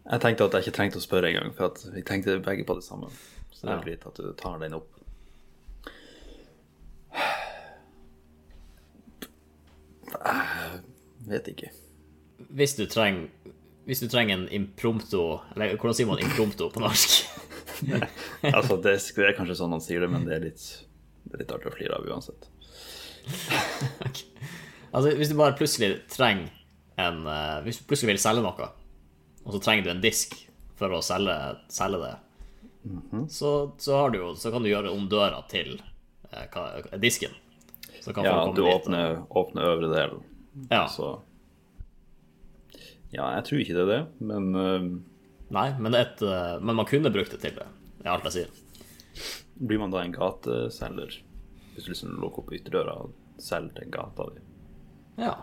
Jeg 0.04 0.20
tenkte 0.20 0.48
at 0.48 0.56
jeg 0.58 0.66
ikke 0.66 0.76
trengte 0.76 1.00
å 1.00 1.04
spørre 1.04 1.30
engang, 1.30 1.54
for 1.56 1.72
at 1.72 1.84
vi 1.94 2.02
tenkte 2.04 2.40
begge 2.44 2.66
på 2.68 2.76
det 2.76 2.84
samme. 2.84 3.12
Så 3.56 3.68
det 3.68 3.76
er 3.76 3.84
greit 3.86 4.08
at 4.08 4.18
du 4.20 4.34
tar 4.40 4.58
den 4.60 4.76
opp. 4.76 4.90
Jeg 10.14 11.30
vet 11.32 11.52
ikke. 11.54 11.72
Hvis 12.54 12.76
du 12.78 12.86
trenger 12.90 13.30
hvis 13.84 14.00
du 14.00 14.08
trenger 14.08 14.38
en 14.38 14.46
imprompto 14.54 15.42
Eller 15.56 15.76
hvordan 15.76 15.98
sier 15.98 16.08
man 16.08 16.22
imprompto 16.24 16.70
på 16.74 16.84
norsk? 16.84 17.24
Altså, 18.44 18.78
det, 18.80 18.94
er 18.96 19.34
kanskje 19.36 19.58
sånn 19.60 19.74
han 19.76 19.82
sier 19.84 20.04
det, 20.04 20.08
men 20.12 20.24
det 20.24 20.36
er 20.38 20.44
litt, 20.46 20.62
det 21.26 21.36
er 21.36 21.42
litt 21.42 21.52
artig 21.52 21.68
å 21.68 21.74
flire 21.74 21.98
av 21.98 22.06
uansett. 22.08 22.46
Altså, 24.94 25.10
hvis 25.18 25.32
du 25.32 25.36
bare 25.40 25.56
plutselig 25.58 25.90
trenger 26.14 26.52
en 27.02 27.24
uh, 27.26 27.60
Hvis 27.66 27.80
du 27.82 27.88
plutselig 27.90 28.12
vil 28.14 28.22
selge 28.22 28.44
noe, 28.46 28.68
og 29.42 29.56
så 29.56 29.62
trenger 29.66 29.88
du 29.88 29.92
en 29.96 30.04
disk 30.04 30.36
for 30.80 30.94
å 30.94 31.02
selge, 31.04 31.34
selge 31.74 32.00
det, 32.04 32.14
så, 33.34 33.52
så, 33.82 33.96
har 33.98 34.14
du 34.14 34.20
så 34.38 34.54
kan 34.54 34.64
du 34.64 34.70
gjøre 34.70 34.94
om 34.94 35.10
døra 35.10 35.42
til 35.52 35.80
uh, 36.30 36.78
disken. 37.02 37.34
Ja, 38.24 38.52
du 38.56 38.62
åpner, 38.68 39.22
åpner 39.30 39.70
øvre 39.70 39.90
del, 39.94 40.18
Ja. 40.70 40.86
så 40.92 41.22
Ja, 43.14 43.30
jeg 43.38 43.44
tror 43.46 43.60
ikke 43.62 43.76
det 43.78 43.84
er 43.84 43.92
det, 43.92 44.02
men 44.26 44.56
uh... 44.58 44.88
Nei, 45.54 45.68
men, 45.80 45.94
et, 45.94 46.22
uh, 46.26 46.58
men 46.60 46.76
man 46.80 46.88
kunne 46.90 47.12
brukt 47.14 47.32
det 47.32 47.40
til 47.44 47.54
det. 47.60 47.68
Er 48.04 48.16
alt 48.16 48.26
jeg 48.26 48.34
sier. 48.34 48.50
Blir 49.62 49.80
man 49.80 49.92
da 49.94 50.02
en 50.02 50.16
gateselger? 50.16 51.20
Hvis 51.76 51.86
du 51.86 51.92
liksom 51.94 52.16
lukker 52.22 52.42
opp 52.42 52.54
ytterdøra 52.58 52.96
og 53.06 53.14
selger 53.42 53.76
til 53.78 53.92
gata 53.94 54.26
di? 54.34 54.42
Ja. 55.22 55.36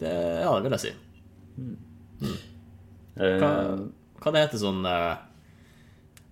Det, 0.00 0.10
ja, 0.42 0.50
det 0.58 0.66
vil 0.66 0.76
jeg 0.76 0.84
si. 0.88 0.92
Eh, 3.18 3.38
Hva, 3.38 3.50
hva 4.22 4.32
det 4.34 4.42
heter 4.44 4.60
sånn 4.60 4.84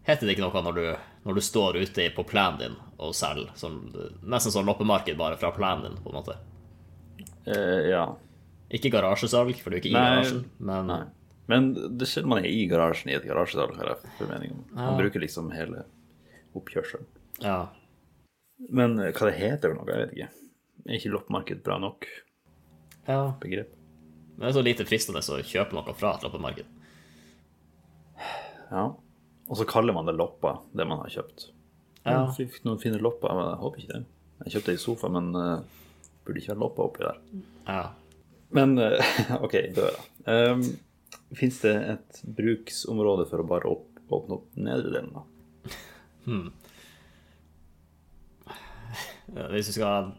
Heter 0.06 0.26
det 0.26 0.34
ikke 0.36 0.44
noe 0.44 0.62
når 0.66 0.76
du, 0.76 0.84
når 1.26 1.35
du 1.38 1.42
står 1.42 1.76
ute 1.83 2.06
på 2.14 2.25
plenen 2.28 2.61
din 2.61 2.76
og 3.02 3.14
selger? 3.18 3.50
Som, 3.59 3.80
nesten 4.23 4.54
sånn 4.54 4.68
loppemarked 4.68 5.18
bare 5.18 5.38
fra 5.40 5.50
plenen 5.56 5.88
din, 5.90 5.99
på 6.04 6.12
en 6.12 6.18
måte. 6.21 6.37
Uh, 7.47 7.83
ja. 7.90 8.04
Ikke 8.75 8.90
garasjesalg, 8.95 9.59
for 9.62 9.71
du 9.71 9.76
er 9.76 9.83
ikke 9.83 9.90
i 9.92 9.97
Nei, 9.97 10.04
garasjen, 10.16 10.45
men 10.59 10.88
Nei. 10.90 11.02
Men 11.47 11.66
det 11.99 12.09
skjer 12.11 12.25
man 12.26 12.40
er 12.42 12.49
i 12.50 12.64
garasjen 12.66 13.12
i 13.12 13.14
et 13.14 13.26
garasjesalg, 13.26 13.76
har 13.78 13.92
jeg 13.92 14.14
formening 14.18 14.54
om. 14.56 14.62
Man 14.75 14.88
Ja. 14.88 14.97
bruker 14.99 15.23
liksom 15.23 15.52
hele 15.54 15.85
oppkjørselen. 16.59 17.06
ja. 17.45 17.59
Men 18.73 18.99
eh, 18.99 19.12
hva 19.12 19.26
det 19.28 19.37
heter 19.37 19.68
for 19.68 19.76
noe, 19.76 19.92
jeg 19.92 20.00
vet 20.06 20.14
ikke. 20.16 20.28
Er 20.88 20.95
ikke 20.97 21.11
loppemarked 21.12 21.59
bra 21.66 21.76
nok 21.83 22.06
ja. 23.06 23.18
begrep? 23.42 23.75
Men 24.37 24.47
det 24.47 24.49
er 24.49 24.56
så 24.56 24.62
lite 24.64 24.87
fristende 24.88 25.21
å 25.21 25.42
kjøpe 25.45 25.76
noe 25.76 25.95
fra 25.95 26.14
et 26.16 26.25
loppemarked. 26.25 26.71
Ja. 28.71 28.87
Og 29.46 29.58
så 29.60 29.66
kaller 29.68 29.94
man 29.94 30.08
det 30.08 30.16
loppa, 30.16 30.56
det 30.74 30.86
man 30.88 31.02
har 31.04 31.12
kjøpt. 31.12 31.50
Ja. 32.06 32.24
Fikk 32.34 32.60
noen 32.66 32.80
fine 32.82 32.98
lopper, 33.02 33.34
men 33.34 33.50
jeg 33.50 33.60
håper 33.62 33.82
ikke 33.82 33.92
det. 33.94 34.02
Jeg 34.44 34.54
kjøpte 34.56 34.74
ei 34.74 34.80
sofa, 34.82 35.10
men 35.12 35.30
uh, 35.34 35.84
burde 36.26 36.42
ikke 36.42 36.52
ha 36.54 36.58
loppa 36.58 36.86
oppi 36.86 37.04
der. 37.06 37.20
Ja. 37.66 37.84
Men 38.56 38.76
uh, 38.78 39.14
OK, 39.44 39.56
døra. 39.76 40.02
Um, 40.26 40.66
Fins 41.34 41.58
det 41.62 41.74
et 41.74 42.20
bruksområde 42.36 43.26
for 43.30 43.42
å 43.42 43.46
bare 43.48 43.70
opp, 43.70 43.88
åpne 44.14 44.36
opp 44.38 44.58
nedre 44.58 44.92
delen, 44.92 45.10
da? 45.14 45.22
Hmm. 46.26 46.50
Hvis 49.54 49.70
du 49.70 49.74
skal, 49.74 50.12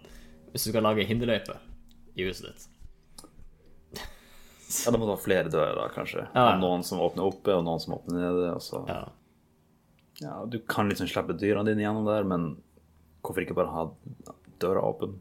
hvis 0.51 0.65
du 0.65 0.71
skal 0.73 0.83
lage 0.83 1.05
hinderløype 1.07 1.55
i 2.19 2.25
huset 2.27 2.49
ditt. 2.49 2.65
Ja, 4.85 4.91
da 4.91 4.99
må 4.99 5.05
du 5.07 5.13
ha 5.13 5.19
flere 5.21 5.47
dører, 5.51 5.75
da, 5.79 5.85
kanskje. 5.95 6.25
Ja. 6.35 6.57
Noen 6.59 6.83
som 6.83 6.99
åpner 6.99 7.23
oppe, 7.29 7.53
og 7.55 7.63
noen 7.63 7.79
som 7.79 7.93
åpner 7.95 8.19
nede. 8.19 8.49
Og 8.57 8.61
så 8.65 8.81
Ja. 8.89 9.05
Ja, 10.19 10.33
du 10.49 10.57
kan 10.65 10.89
liksom 10.89 11.07
slippe 11.07 11.35
dyrene 11.37 11.69
dine 11.69 11.83
gjennom 11.85 12.07
der, 12.09 12.23
men 12.25 12.47
hvorfor 13.21 13.43
ikke 13.43 13.55
bare 13.55 13.69
ha 13.75 13.83
døra 14.59 14.81
åpen? 14.81 15.19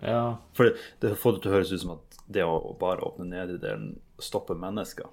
ja. 0.00 0.38
For 0.56 0.64
det, 0.64 0.78
det 1.02 1.10
får 1.20 1.34
det 1.36 1.42
til 1.44 1.50
å 1.50 1.54
høres 1.58 1.72
ut 1.74 1.82
som 1.82 1.90
at 1.98 2.18
det 2.32 2.44
å 2.46 2.54
bare 2.80 3.04
åpne 3.04 3.26
nedre 3.28 3.58
delen 3.60 3.98
stopper 4.22 4.56
mennesker 4.56 5.10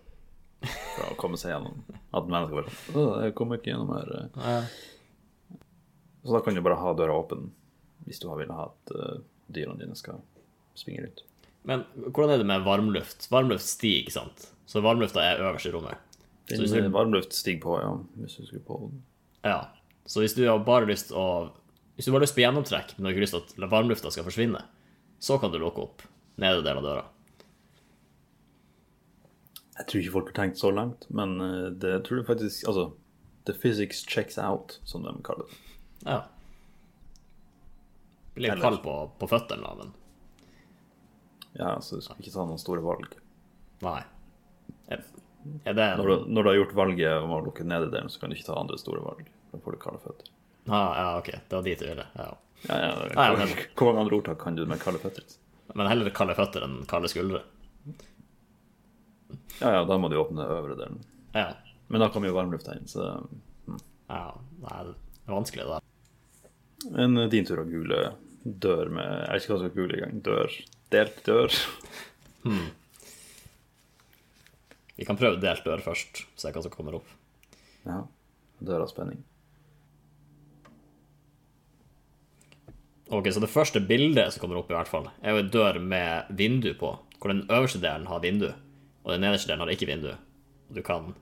fra 0.64 1.10
å 1.12 1.18
komme 1.20 1.38
seg 1.38 1.52
gjennom. 1.54 1.82
At 2.16 2.30
mennesker 2.32 2.62
bare 2.62 2.72
sånn 2.96 3.26
jeg 3.26 3.36
kommer 3.38 3.60
ikke 3.60 3.74
gjennom 3.74 3.92
her. 3.98 4.14
ja. 4.40 4.62
Så 6.24 6.34
da 6.34 6.42
kan 6.44 6.56
du 6.56 6.62
bare 6.64 6.80
ha 6.80 6.94
døra 6.98 7.20
åpen 7.20 7.50
hvis 8.08 8.20
du 8.24 8.30
vil 8.32 8.52
ha 8.56 8.66
at 8.72 8.92
uh, 8.96 9.20
dyrene 9.52 9.80
dine 9.80 9.96
skal 10.00 10.24
springe 10.76 11.04
rundt. 11.06 11.22
Men 11.64 11.84
hvordan 11.96 12.34
er 12.34 12.42
det 12.42 12.48
med 12.48 12.66
varmluft? 12.66 13.28
Varmluft 13.32 13.66
stiger, 13.66 14.04
ikke 14.04 14.16
sant? 14.16 14.48
Så 14.68 14.84
varmlufta 14.84 15.24
er 15.24 15.42
øverst 15.44 15.68
i 15.70 15.72
rommet. 15.72 15.98
Så 16.48 16.62
hvis 16.62 16.72
du, 16.72 16.90
varmluft 16.92 17.34
stiger 17.36 17.60
på, 17.64 17.76
ja, 17.82 17.92
hvis 18.22 18.38
du 18.40 18.46
skulle 18.46 18.64
på 18.64 18.80
den. 18.86 19.02
ja. 19.44 19.66
Så 20.08 20.22
hvis 20.24 20.38
du 20.38 20.46
har 20.48 20.62
bare 20.64 20.88
lyst 20.88 21.12
å 21.12 21.52
Hvis 21.98 22.06
du 22.06 22.12
bare 22.14 22.22
har 22.22 22.28
lyst 22.28 22.36
på 22.38 22.44
gjennomtrekk, 22.44 22.94
men 22.96 23.04
du 23.04 23.08
har 23.08 23.16
ikke 23.16 23.24
lyst 23.26 23.36
til 23.36 23.64
at 23.66 23.72
varmlufta 23.72 24.12
skal 24.14 24.24
forsvinne, 24.28 24.60
så 25.20 25.40
kan 25.42 25.52
du 25.52 25.58
lukke 25.58 25.82
opp 25.82 26.04
nedre 26.38 26.62
del 26.62 26.78
av 26.78 26.86
døra. 26.86 27.06
Jeg 29.80 29.88
tror 29.90 30.02
ikke 30.02 30.14
folk 30.14 30.30
har 30.30 30.38
tenkt 30.38 30.62
så 30.62 30.70
langt, 30.70 31.08
men 31.10 31.36
uh, 31.42 31.70
det 31.74 31.96
tror 32.06 32.22
du 32.22 32.28
faktisk 32.28 32.68
Altså, 32.70 32.92
the 33.50 33.54
physics 33.58 34.04
checks 34.06 34.38
out, 34.38 34.78
som 34.86 35.04
de 35.04 35.16
kaller 35.26 35.50
det. 35.50 35.58
Ja. 36.06 36.20
Blir 38.38 38.62
kald 38.62 38.84
på, 38.86 38.96
på 39.18 39.30
føttene, 39.34 39.66
da, 39.66 39.74
men 39.82 39.96
Ja, 41.58 41.80
så 41.82 41.98
du 41.98 42.02
skal 42.06 42.20
ikke 42.22 42.34
ta 42.34 42.46
noen 42.46 42.62
store 42.62 42.84
valg. 42.86 43.16
nei. 43.82 44.02
Er, 44.90 45.74
det 45.74 45.86
Når 45.98 46.08
du, 46.08 46.26
når 46.36 46.44
du 46.44 46.50
har 46.50 46.56
gjort 46.58 46.74
valget 46.76 47.22
om 47.24 47.32
å 47.32 47.38
lukke 47.46 47.64
ned 47.64 47.86
i 47.88 47.92
delen, 47.92 48.10
så 48.12 48.20
kan 48.20 48.30
du 48.30 48.36
ikke 48.36 48.50
ta 48.50 48.58
andre 48.60 48.78
store 48.78 49.00
valg. 49.04 49.30
Da 49.54 49.58
får 49.64 49.72
du 49.78 49.78
kalde 49.80 50.00
føtter. 50.04 50.28
ah, 50.68 50.90
Ja, 50.98 51.06
OK. 51.22 51.30
Det 51.32 51.56
var 51.56 51.64
dit 51.64 51.80
du 51.80 51.86
ville. 51.88 52.06
Ja. 52.18 52.26
Ja, 52.68 52.78
ja, 52.82 52.90
det- 53.00 53.16
Nei, 53.16 53.28
men- 53.38 53.54
hvor 53.78 53.94
mange 53.94 54.00
andre 54.04 54.16
ordtak 54.18 54.40
kan 54.44 54.56
du 54.56 54.66
med 54.66 54.80
kalde 54.82 55.00
føtter? 55.00 55.24
Men 55.76 55.88
heller 55.88 56.10
kalde 56.12 56.36
føtter 56.36 56.64
enn 56.66 56.86
kalde 56.88 57.08
skuldre. 57.08 57.44
Ja, 59.62 59.72
ja, 59.72 59.84
da 59.86 59.98
må 59.98 60.10
du 60.10 60.18
åpne 60.20 60.46
øvre 60.46 60.76
delen. 60.78 61.00
Ja. 61.34 61.54
Men 61.88 62.02
da 62.04 62.10
kommer 62.10 62.28
jo 62.30 62.36
varmlufta 62.36 62.76
inn, 62.78 62.86
så 62.90 63.06
ja. 64.10 64.34
Nei, 64.62 64.84
det 64.84 64.96
er 65.28 65.34
vanskelig, 65.34 65.64
det 65.66 65.78
der. 65.78 66.92
Men 66.92 67.30
din 67.30 67.46
tur 67.48 67.58
å 67.64 67.66
google 67.70 68.14
dør 68.46 68.90
med 68.94 69.08
Jeg 69.08 69.32
vet 69.32 69.42
ikke 69.44 69.54
hva 69.54 69.62
jeg 69.62 69.72
skal 69.72 69.76
google 69.76 69.98
engang. 69.98 70.22
Dør. 70.28 70.58
Delt 70.94 71.18
dør. 71.26 71.54
Vi 74.98 75.06
kan 75.06 75.20
prøve 75.20 75.42
delt 75.42 75.66
dør 75.66 75.84
først, 75.84 76.24
se 76.40 76.52
hva 76.54 76.64
som 76.64 76.74
kommer 76.74 76.98
opp. 76.98 77.10
Ja. 77.86 78.02
Dør 78.64 78.86
av 78.86 78.92
spenning. 78.92 79.20
Ok, 83.08 83.30
Så 83.32 83.40
det 83.40 83.52
første 83.52 83.80
bildet 83.80 84.34
som 84.34 84.42
kommer 84.42 84.60
opp, 84.60 84.72
i 84.72 84.76
hvert 84.76 84.90
fall, 84.90 85.08
er 85.22 85.36
jo 85.36 85.44
en 85.44 85.52
dør 85.54 85.80
med 85.80 86.32
vindu 86.36 86.74
på. 86.80 86.96
Hvor 87.20 87.32
den 87.32 87.46
øverste 87.48 87.80
delen 87.84 88.08
har 88.10 88.24
vindu, 88.24 88.50
og 89.04 89.14
den 89.14 89.24
nederste 89.24 89.48
delen 89.48 89.64
har 89.64 89.72
ikke 89.72 89.88
vindu. 89.90 90.12
Du 90.74 90.82
kan 90.84 91.14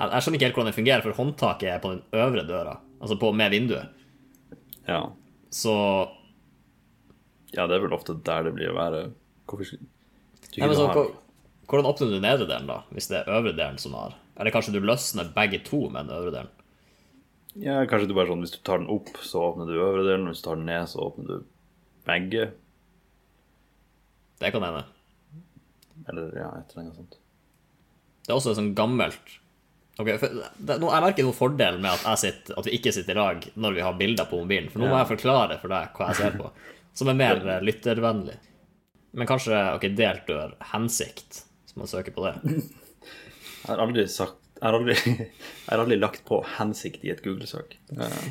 jeg 0.00 0.22
skjønner 0.24 0.38
ikke 0.38 0.46
helt 0.48 0.56
hvordan 0.56 0.70
det 0.70 0.78
fungerer, 0.78 1.02
for 1.04 1.18
håndtaket 1.18 1.68
er 1.68 1.80
på 1.82 1.90
den 1.92 2.00
øvre 2.16 2.44
døra, 2.48 2.78
altså 3.02 3.18
på 3.20 3.32
med 3.36 3.52
vinduet. 3.52 3.90
Ja. 4.88 5.02
Så 5.52 5.74
ja, 7.56 7.66
det 7.66 7.76
er 7.76 7.82
vel 7.84 7.96
ofte 7.96 8.16
der 8.26 8.46
det 8.46 8.54
blir 8.56 8.72
å 8.72 8.78
være. 8.78 9.02
Hvorfor 9.50 9.80
Nei, 9.80 10.66
men 10.66 10.76
så, 10.76 10.86
ha 10.90 11.02
Hvordan 11.70 11.86
åpner 11.86 12.08
du 12.10 12.22
nedre 12.22 12.46
delen, 12.48 12.66
da? 12.66 12.80
Hvis 12.90 13.06
det 13.10 13.20
er 13.20 13.30
øvre 13.30 13.52
delen 13.54 13.76
som 13.78 13.92
har 13.94 14.16
Eller 14.34 14.50
kanskje 14.54 14.74
du 14.74 14.80
løsner 14.82 15.28
begge 15.34 15.60
to 15.66 15.84
med 15.86 16.08
den 16.08 16.16
øvre 16.16 16.32
delen? 16.34 16.56
Ja, 17.58 17.76
kanskje 17.90 18.08
du 18.10 18.14
bare 18.16 18.30
sånn 18.30 18.42
Hvis 18.42 18.54
du 18.56 18.60
tar 18.66 18.82
den 18.82 18.90
opp, 18.90 19.10
så 19.26 19.42
åpner 19.50 19.70
du 19.70 19.76
øvre 19.78 20.06
delen. 20.06 20.26
Hvis 20.30 20.42
du 20.42 20.48
tar 20.48 20.58
den 20.58 20.66
ned, 20.70 20.88
så 20.90 21.04
åpner 21.06 21.30
du 21.30 21.36
begge. 22.08 22.48
Det 24.40 24.50
kan 24.54 24.66
hende. 24.66 24.84
Eller 26.08 26.32
ja, 26.38 26.48
et 26.58 26.72
eller 26.72 26.86
annet 26.86 26.98
sånt. 26.98 27.18
Det 28.24 28.32
er 28.32 28.38
også 28.38 28.56
sånn 28.56 28.74
gammelt 28.78 29.38
Ok, 30.00 30.08
for 30.20 30.32
det, 30.32 30.76
nå, 30.80 30.88
Jeg 30.88 31.04
merker 31.04 31.26
noen 31.26 31.36
fordel 31.36 31.80
med 31.82 31.92
at, 31.92 32.20
sitter, 32.20 32.54
at 32.56 32.64
vi 32.64 32.76
ikke 32.78 32.92
sitter 32.94 33.18
i 33.18 33.20
lag 33.20 33.46
når 33.60 33.74
vi 33.76 33.82
har 33.84 33.98
bilder 33.98 34.28
på 34.30 34.38
mobilen. 34.40 34.70
For 34.72 34.80
nå 34.80 34.88
må 34.88 34.96
jeg 34.96 35.10
forklare 35.10 35.58
for 35.60 35.72
deg 35.72 35.98
hva 35.98 36.08
jeg 36.08 36.20
ser 36.22 36.38
på, 36.38 36.48
som 36.96 37.08
er 37.12 37.18
mer 37.18 37.40
eh, 37.46 37.62
lyttervennlig. 37.64 38.36
Men 39.18 39.26
kanskje 39.26 39.56
ok, 39.76 39.88
delt 39.98 40.26
dør 40.28 40.54
hensikt, 40.72 41.42
så 41.66 41.80
man 41.80 41.90
søker 41.90 42.14
på 42.14 42.26
det. 42.28 42.34
Jeg 42.44 43.68
har 43.68 43.82
aldri 43.82 44.04
sagt 44.08 44.38
Jeg 44.60 44.66
har 44.68 44.76
aldri, 44.76 44.94
jeg 45.16 45.70
har 45.70 45.80
aldri 45.82 45.96
lagt 45.98 46.22
på 46.28 46.42
hensikt 46.58 47.04
i 47.06 47.10
et 47.14 47.22
Google-søk. 47.24 47.76
Eh, 47.96 48.30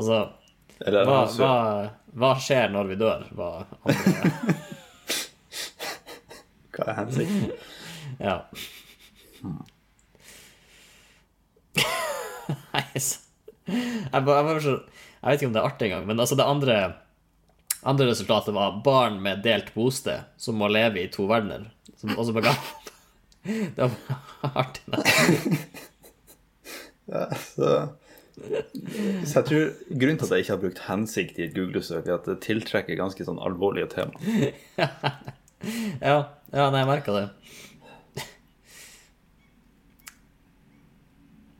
Altså, 0.00 0.16
Eller 0.86 1.04
hva, 1.04 1.16
altså, 1.26 1.42
hva, 1.42 1.54
hva 2.22 2.28
skjer 2.40 2.70
når 2.72 2.84
vi 2.92 2.96
dør? 3.00 3.24
Hva 3.36 3.48
andre 3.84 4.22
hva 6.76 6.86
er 6.86 6.94
hensikt? 7.02 7.66
Ja. 8.22 8.36
Nei, 12.72 12.84
så 13.02 13.18
jeg, 13.70 14.24
bare, 14.26 14.36
jeg, 14.40 14.46
bare, 14.50 14.60
så- 14.64 14.80
jeg 15.20 15.30
vet 15.30 15.40
ikke 15.42 15.48
om 15.50 15.54
det 15.56 15.62
er 15.62 15.68
artig 15.70 15.86
engang, 15.90 16.06
men 16.10 16.20
altså 16.22 16.36
det 16.38 16.46
andre 16.48 16.76
andre 17.88 18.10
resultatet 18.10 18.52
var 18.52 18.74
barn 18.84 19.14
med 19.24 19.40
delt 19.44 19.70
bosted 19.72 20.26
som 20.36 20.58
må 20.60 20.66
leve 20.68 21.00
i 21.00 21.08
to 21.12 21.24
verdener. 21.30 21.70
Som 21.96 22.12
også 22.20 22.34
bega 22.36 22.52
Det 23.76 23.86
var 23.86 24.50
artig. 24.52 24.82
da. 24.92 24.98
Ja, 27.10 27.22
så, 27.40 27.70
så 29.24 29.40
jeg 29.40 29.46
tror 29.48 29.64
Grunnen 29.96 30.18
til 30.20 30.26
at 30.28 30.34
jeg 30.36 30.44
ikke 30.44 30.52
har 30.54 30.60
brukt 30.66 30.82
hensikt 30.90 31.40
i 31.40 31.46
et 31.48 31.56
Google-søk, 31.56 32.04
er 32.06 32.18
at 32.18 32.28
det 32.28 32.36
tiltrekker 32.44 33.00
ganske 33.00 33.24
sånn 33.26 33.40
alvorlige 33.42 33.88
tema. 33.96 34.12
Ja, 36.00 36.14
ja 36.56 36.70
nei, 36.72 36.80
jeg 36.80 36.88
merka 36.88 37.12
det. 37.12 37.24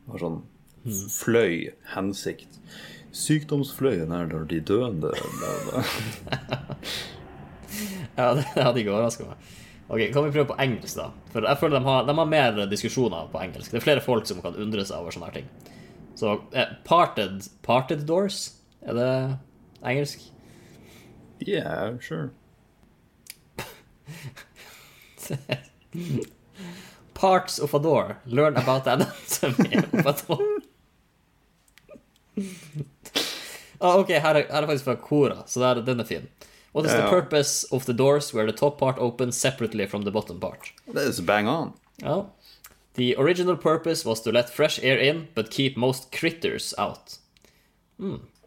Det 0.00 0.14
var 0.14 0.22
sånn 0.22 0.38
fløy, 0.86 1.70
hensikt. 1.94 2.60
Sykdomsfløyen 3.12 4.12
er 4.14 4.26
når 4.30 4.44
de 4.50 4.60
døende. 4.60 5.10
Ja, 8.18 8.34
det 8.34 8.42
hadde 8.56 8.80
ikke 8.82 8.90
overraska 8.92 9.24
meg. 9.24 9.36
Ok, 9.90 10.00
Kan 10.12 10.24
vi 10.26 10.30
prøve 10.34 10.48
på 10.50 10.56
engelsk, 10.62 10.96
da? 10.98 11.06
For 11.32 11.46
jeg 11.46 11.58
føler 11.60 11.78
de 11.78 11.84
har, 11.86 12.04
de 12.06 12.14
har 12.18 12.28
mer 12.28 12.58
diskusjoner 12.70 13.28
på 13.32 13.40
engelsk. 13.42 13.70
Det 13.70 13.78
er 13.80 13.84
flere 13.86 14.02
folk 14.04 14.26
som 14.28 14.42
kan 14.42 14.58
undre 14.60 14.84
seg 14.86 14.98
over 14.98 15.14
sånne 15.14 15.30
her 15.30 15.36
ting. 15.38 15.48
Så 16.18 16.26
eh, 16.52 16.70
parted, 16.84 17.46
parted 17.66 18.00
doors, 18.06 18.38
er 18.82 18.94
det 18.98 19.12
engelsk? 19.86 20.26
Yeah, 21.46 21.96
sure. 22.02 22.30
parts 27.14 27.58
of 27.58 27.74
a 27.74 27.78
door. 27.78 28.16
Learn 28.26 28.56
about 28.56 28.86
anatomy 28.86 29.76
of 29.92 30.06
a 30.06 30.12
door. 30.26 30.49
Ah, 33.80 33.98
ok, 34.00 34.08
her 34.08 34.34
er, 34.34 34.46
her 34.50 34.62
er 34.62 34.66
faktisk 34.66 34.84
fra 34.84 34.94
Kora, 34.94 35.42
så 35.46 35.60
der, 35.60 35.82
den 35.86 36.00
er 36.00 36.04
fin. 36.08 36.28
What 36.74 36.86
is 36.86 36.92
Ja, 36.92 37.00
the 37.00 37.08
purpose 37.10 37.66
of 37.72 37.84
the 37.84 37.92
doors 37.96 38.32
where 38.34 38.46
the 38.46 38.56
top 38.56 38.78
part 38.78 38.98
opens 38.98 39.36
separately 39.36 39.86
from 39.86 40.02
the 40.02 40.12
bottom 40.12 40.38
part? 40.40 40.72
Det 40.86 41.02
er 41.18 41.22
bang 41.26 41.48
on. 41.48 41.72
Ja. 42.02 42.20
The 42.94 43.14
original 43.18 43.56
purpose 43.56 44.06
was 44.08 44.20
to 44.20 44.30
let 44.30 44.50
fresh 44.50 44.78
air 44.82 44.98
in, 44.98 45.26
but 45.34 45.50
keep 45.50 45.76
most 45.76 46.10
critters 46.12 46.74
out. 46.78 47.18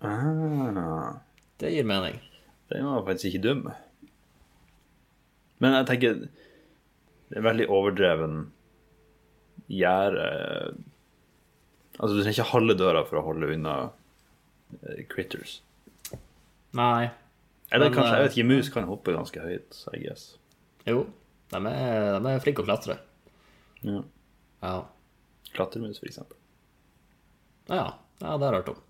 Ah, 0.01 1.13
Det 1.59 1.71
gir 1.71 1.83
mening. 1.83 2.19
den 2.69 2.85
var 2.85 3.03
faktisk 3.05 3.25
ikke 3.25 3.41
dum. 3.47 3.67
Men 5.59 5.73
jeg 5.73 5.85
tenker 5.87 6.13
Det 7.29 7.37
er 7.37 7.41
veldig 7.45 7.67
overdreven 7.69 8.51
gjerde 9.69 10.25
Altså, 11.99 12.13
du 12.15 12.21
trenger 12.21 12.37
ikke 12.39 12.51
halve 12.53 12.75
døra 12.77 13.03
for 13.07 13.19
å 13.19 13.25
holde 13.27 13.51
unna 13.53 13.75
eh, 14.81 15.03
critters. 15.09 15.59
Nei. 16.73 17.11
Eller 17.73 17.89
Men, 17.89 17.95
kanskje, 17.95 18.13
jeg 18.13 18.19
eh, 18.19 18.23
vet 18.27 18.37
ikke, 18.37 18.49
mus 18.49 18.71
kan 18.73 18.87
hoppe 18.89 19.13
ganske 19.15 19.43
høyt, 19.43 19.77
I 19.93 20.01
guess. 20.05 20.23
Jo, 20.89 21.05
de 21.53 21.61
er, 21.69 22.17
de 22.17 22.31
er 22.33 22.43
flinke 22.43 22.63
å 22.63 22.67
klatre. 22.67 22.97
Ja. 23.85 24.01
Ja. 24.63 24.75
Klatremus, 25.53 25.99
for 26.01 26.09
eksempel. 26.09 26.37
Ja, 27.69 27.85
ja 28.23 28.37
det 28.37 28.47
har 28.47 28.55
jeg 28.55 28.61
hørt 28.63 28.73
om. 28.73 28.81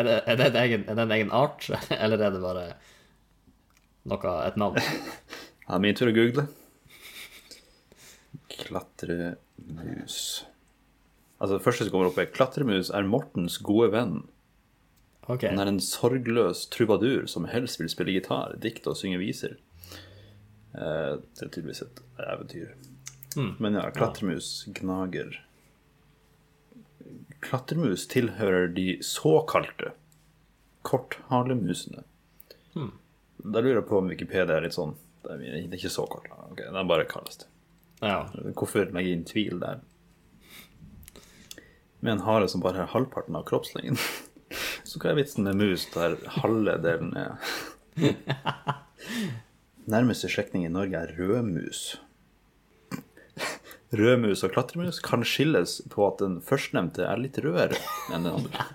Er 0.00 0.08
det, 0.08 0.16
er, 0.24 0.36
det 0.40 0.46
en 0.48 0.58
egen, 0.62 0.84
er 0.88 0.96
det 0.96 1.04
en 1.04 1.16
egen 1.18 1.32
art, 1.36 1.68
eller 2.02 2.18
er 2.20 2.32
det 2.34 2.42
bare 2.42 2.66
noe, 4.08 4.36
et 4.46 4.60
navn? 4.60 4.80
Ja, 5.62 5.78
min 5.80 5.94
tur 5.96 6.10
å 6.10 6.12
google. 6.12 6.42
Klatremus. 8.50 10.16
Altså, 11.42 11.56
det 11.58 11.64
første 11.64 11.84
som 11.84 11.90
kommer 11.90 12.12
opp, 12.12 12.20
er 12.22 12.30
Klatremus 12.30 12.92
er 12.94 13.08
Mortens 13.08 13.58
gode 13.66 13.90
venn. 13.90 14.20
Okay. 15.26 15.50
Han 15.50 15.58
er 15.58 15.70
en 15.70 15.82
sorgløs 15.82 16.68
trubadur 16.70 17.26
som 17.30 17.48
helst 17.50 17.80
vil 17.80 17.90
spille 17.90 18.14
gitar, 18.14 18.54
dikte 18.62 18.92
og 18.92 18.98
synge 18.98 19.18
viser. 19.18 19.56
Eh, 20.72 21.18
det 21.18 21.44
er 21.44 21.50
tydeligvis 21.50 21.82
et 21.84 22.02
eventyr. 22.22 22.72
Men 23.58 23.78
ja, 23.78 23.86
klatremus 23.94 24.66
gnager. 24.76 25.38
Klatremus 27.42 28.06
tilhører 28.12 28.68
de 28.76 28.98
såkalte 29.02 29.94
korthalemusene. 30.86 32.04
Da 33.42 33.62
lurer 33.62 33.80
jeg 33.80 33.88
på 33.88 33.98
om 33.98 34.10
Wikipedia 34.12 34.58
er 34.58 34.66
litt 34.66 34.76
sånn 34.76 34.92
Det 35.24 35.34
er 35.34 35.40
er 35.56 35.74
ikke 35.74 35.90
såkalt, 35.90 36.28
ok, 36.50 36.60
det 36.74 36.84
bare 36.90 37.06
kalles 37.10 37.40
det. 37.42 37.48
Ja. 38.02 38.26
Hvorfor 38.58 38.90
legge 38.94 39.14
inn 39.14 39.26
tvil 39.26 39.60
der? 39.62 39.82
Med 42.02 42.16
en 42.16 42.24
hare 42.26 42.48
som 42.50 42.62
bare 42.62 42.82
har 42.82 42.90
halvparten 42.90 43.36
av 43.38 43.46
kroppslengden. 43.46 43.98
Så 44.88 44.98
hva 44.98 45.12
er 45.12 45.20
vitsen 45.20 45.46
med 45.46 45.60
mus 45.60 45.86
der 45.94 46.18
halve 46.42 46.74
delen 46.82 47.14
er 47.16 47.38
Nærmeste 49.92 50.28
slektning 50.30 50.66
i 50.66 50.72
Norge 50.72 50.98
er 50.98 51.14
rødmus. 51.18 51.96
Rødmus 53.92 54.42
og 54.46 54.54
klatremus 54.54 54.98
kan 55.04 55.24
skilles 55.26 55.80
på 55.92 56.04
at 56.06 56.20
den 56.22 56.38
førstnevnte 56.44 57.04
er 57.06 57.20
litt 57.20 57.38
rødere 57.44 57.78
enn 58.10 58.26
den 58.26 58.34
andre. 58.40 58.66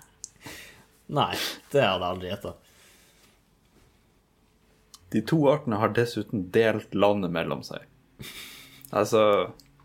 Nei, 1.18 1.34
det 1.72 1.84
hadde 1.84 2.04
jeg 2.04 2.12
aldri 2.12 2.32
gjetta. 2.32 2.54
De 5.12 5.24
to 5.24 5.40
artene 5.52 5.80
har 5.80 5.94
dessuten 5.96 6.48
delt 6.54 6.92
landet 6.96 7.32
mellom 7.34 7.64
seg. 7.66 7.84
Altså 8.88 9.22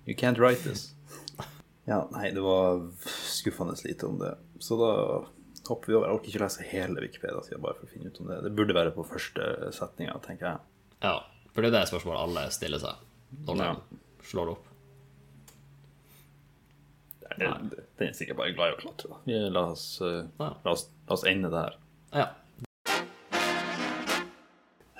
You 0.08 0.16
can't 0.20 0.40
write 0.40 0.64
this. 0.68 0.94
Ja, 1.88 2.06
nei, 2.12 2.30
det 2.32 2.44
var 2.44 2.84
skuffende 3.44 3.76
lite 3.86 4.08
om 4.10 4.18
det. 4.22 4.34
Så 4.64 4.78
da 4.80 4.92
hopper 5.70 5.88
vi 5.92 5.96
over. 5.98 6.08
Jeg 6.10 6.18
orker 6.18 6.32
ikke 6.34 6.44
lese 6.44 6.68
hele 6.68 7.04
Wikipedia-sida 7.04 7.62
bare 7.64 7.78
for 7.78 7.88
å 7.88 7.92
finne 7.94 8.12
ut 8.12 8.20
om 8.24 8.32
det. 8.32 8.42
Det 8.48 8.52
burde 8.58 8.76
være 8.76 8.94
på 8.96 9.06
første 9.08 9.50
setninga, 9.76 10.18
tenker 10.26 10.50
jeg. 10.50 10.60
Ja, 11.04 11.18
for 11.54 11.64
det 11.64 11.72
er 11.72 11.78
det 11.80 11.88
spørsmålet 11.92 12.24
alle 12.26 12.46
stiller 12.56 12.82
seg 12.84 13.10
når 13.48 13.60
de 13.60 13.66
Ja. 13.70 13.76
slår 14.24 14.54
opp. 14.56 14.70
Den 17.38 18.08
er 18.08 18.14
sikkert 18.14 18.38
bare 18.38 18.54
glad 18.54 18.74
i 18.74 18.76
å 18.76 18.82
klatre. 18.82 19.18
la, 19.26 19.64
oss, 19.72 20.02
eh, 20.02 20.26
Ja. 20.40 20.54
la, 20.64 20.72
oss, 20.72 20.90
la 21.08 21.14
oss 21.14 21.24
ende 21.24 21.50
der. 21.50 21.78
Ja. 22.14 22.28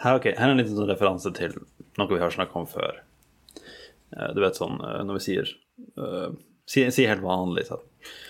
Her, 0.04 0.16
okay. 0.16 0.34
her 0.36 0.50
er 0.50 0.52
en 0.52 0.58
liten 0.58 0.76
sånn 0.76 0.90
referanse 0.90 1.32
til 1.34 1.54
noe 1.98 2.08
vi 2.10 2.20
har 2.20 2.30
snakka 2.34 2.56
om 2.56 2.66
før. 2.68 3.02
Eh, 4.18 4.34
Du 4.34 4.42
vet 4.42 4.56
sånn 4.56 4.82
eh, 4.82 5.04
når 5.04 5.20
vi 5.20 5.20
sier 5.20 5.54
uh, 5.98 6.34
Si, 6.66 6.90
si 6.92 7.06
helt 7.06 7.22
vanlig 7.22 7.66
sånn. 7.68 7.82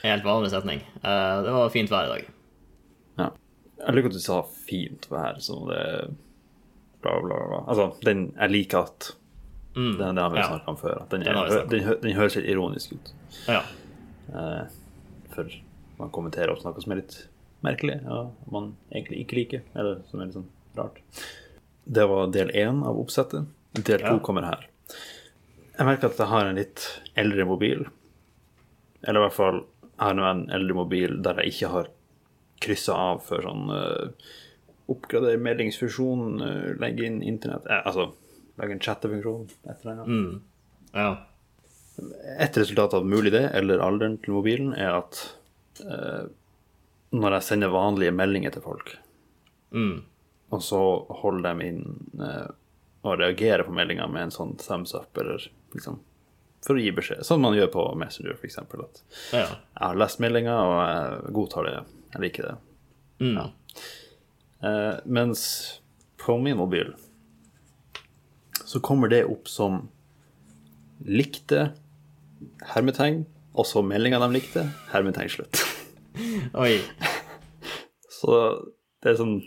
Helt 0.03 0.23
vanlig 0.23 0.51
setning. 0.51 0.81
Uh, 1.03 1.43
det 1.45 1.51
var 1.55 1.69
fint 1.73 1.89
vær 1.91 2.05
i 2.05 2.13
dag. 2.13 2.29
Ja. 3.17 3.29
Jeg 3.87 3.95
liker 3.95 4.07
at 4.13 4.13
du 4.13 4.19
sa 4.19 4.41
'fint 4.43 5.07
vær', 5.09 5.39
som 5.41 5.67
det 5.67 6.15
bla, 7.01 7.19
bla, 7.21 7.37
bla. 7.47 7.63
Altså, 7.67 7.89
den 8.03 8.33
jeg 8.39 8.49
liker 8.51 8.83
at 8.87 9.11
Mm. 9.75 9.97
Den, 9.97 10.15
den 10.15 10.17
har 10.17 10.29
vi 10.29 10.37
Ja. 10.37 10.43
snakka 10.49 10.67
om 10.69 10.77
før. 10.77 11.01
At 11.01 11.09
den, 11.09 11.21
Den 11.23 11.35
er, 11.35 11.65
den, 11.65 11.79
hø- 11.83 11.99
den 12.01 12.13
høres 12.15 12.35
litt 12.35 12.45
ironisk 12.45 12.91
ut. 12.93 13.11
Ja. 13.47 13.61
Uh, 14.29 14.67
for 15.33 15.49
man 15.97 16.11
kommenterer 16.11 16.51
også 16.53 16.65
noe 16.65 16.79
som 16.83 16.91
er 16.91 16.95
litt 16.97 17.27
merkelig, 17.63 18.05
og 18.05 18.35
man 18.51 18.75
egentlig 18.93 19.25
ikke 19.25 19.33
liker, 19.35 19.61
eller 19.75 20.03
som 20.11 20.19
er 20.21 20.25
litt 20.25 20.35
sånn 20.35 20.45
rart. 20.77 20.99
Det 21.91 22.07
var 22.07 22.27
del 22.27 22.49
én 22.53 22.83
av 22.85 22.95
oppsettet. 22.99 23.47
Del 23.73 23.97
to 23.99 24.05
Ja. 24.05 24.19
kommer 24.19 24.43
her. 24.45 24.67
Jeg 25.79 25.87
merker 25.87 26.05
at 26.05 26.17
jeg 26.17 26.27
har 26.27 26.45
en 26.45 26.55
litt 26.55 27.01
eldre 27.17 27.45
mobil. 27.47 27.87
Eller 29.03 29.19
i 29.19 29.25
hvert 29.27 29.37
fall 29.37 29.59
jeg 29.93 30.07
har 30.07 30.15
nå 30.17 30.23
en 30.25 30.45
eldre 30.51 30.75
mobil 30.75 31.19
der 31.23 31.41
jeg 31.43 31.53
ikke 31.53 31.69
har 31.73 31.89
kryssa 32.63 32.95
av 33.11 33.21
for 33.27 33.43
sånn 33.45 33.69
uh, 33.69 34.31
Oppgrader 34.91 35.37
meldingsfunksjon, 35.39 36.41
uh, 36.41 36.71
legge 36.81 37.05
inn 37.07 37.21
internett 37.23 37.67
eh, 37.69 37.83
Altså 37.87 38.09
legge 38.59 38.75
en 38.75 38.81
chattefunksjon, 38.83 39.45
et 39.65 39.85
eller 39.85 39.93
annet. 39.93 40.07
Mm. 40.07 40.41
ja. 40.93 41.11
Et 42.41 42.57
resultat 42.57 42.93
av 42.97 43.05
mulig 43.05 43.31
det, 43.33 43.47
eller 43.57 43.81
alderen 43.81 44.19
til 44.21 44.35
mobilen, 44.35 44.73
er 44.77 44.97
at 44.99 45.21
uh, 45.85 46.25
når 47.13 47.37
jeg 47.37 47.47
sender 47.47 47.73
vanlige 47.73 48.13
meldinger 48.15 48.53
til 48.55 48.65
folk, 48.65 48.97
Mm. 49.73 50.03
og 50.53 50.59
så 50.61 50.79
holder 51.23 51.47
dem 51.47 51.61
inn 51.65 51.79
uh, 52.21 52.51
og 53.01 53.15
reagerer 53.17 53.63
på 53.65 53.73
meldinga 53.73 54.05
med 54.05 54.27
en 54.27 54.33
sånn 54.35 54.51
thumbs 54.61 54.93
up, 54.93 55.17
eller 55.17 55.47
liksom 55.73 55.97
for 56.63 56.79
å 56.79 56.83
gi 56.83 56.93
beskjed. 56.95 57.23
Sånn 57.27 57.43
man 57.43 57.55
gjør 57.57 57.71
på 57.73 57.85
Messenger, 57.99 58.37
f.eks. 58.37 58.59
At 58.63 59.01
ja. 59.35 59.43
jeg 59.43 59.83
har 59.83 59.99
lest 59.99 60.21
meldinga, 60.23 60.55
og 60.63 60.75
jeg 60.79 61.33
godtar 61.35 61.67
det. 61.67 61.75
Jeg 62.13 62.23
liker 62.23 62.49
det. 62.49 62.55
Mm. 63.23 63.35
Ja. 63.35 63.47
Eh, 64.63 64.93
mens 65.05 65.43
på 66.23 66.37
min 66.39 66.57
mobil 66.57 66.93
så 68.63 68.79
kommer 68.79 69.11
det 69.11 69.25
opp 69.27 69.49
som 69.51 69.89
likte, 71.03 71.73
hermetegn, 72.73 73.25
og 73.53 73.67
så 73.67 73.83
meldinga 73.85 74.21
de 74.23 74.29
likte, 74.33 74.63
hermetegn 74.93 75.29
slutt. 75.29 75.59
Oi. 76.63 76.79
Så 78.09 78.37
det 79.03 79.13
er 79.13 79.19
sånn 79.19 79.41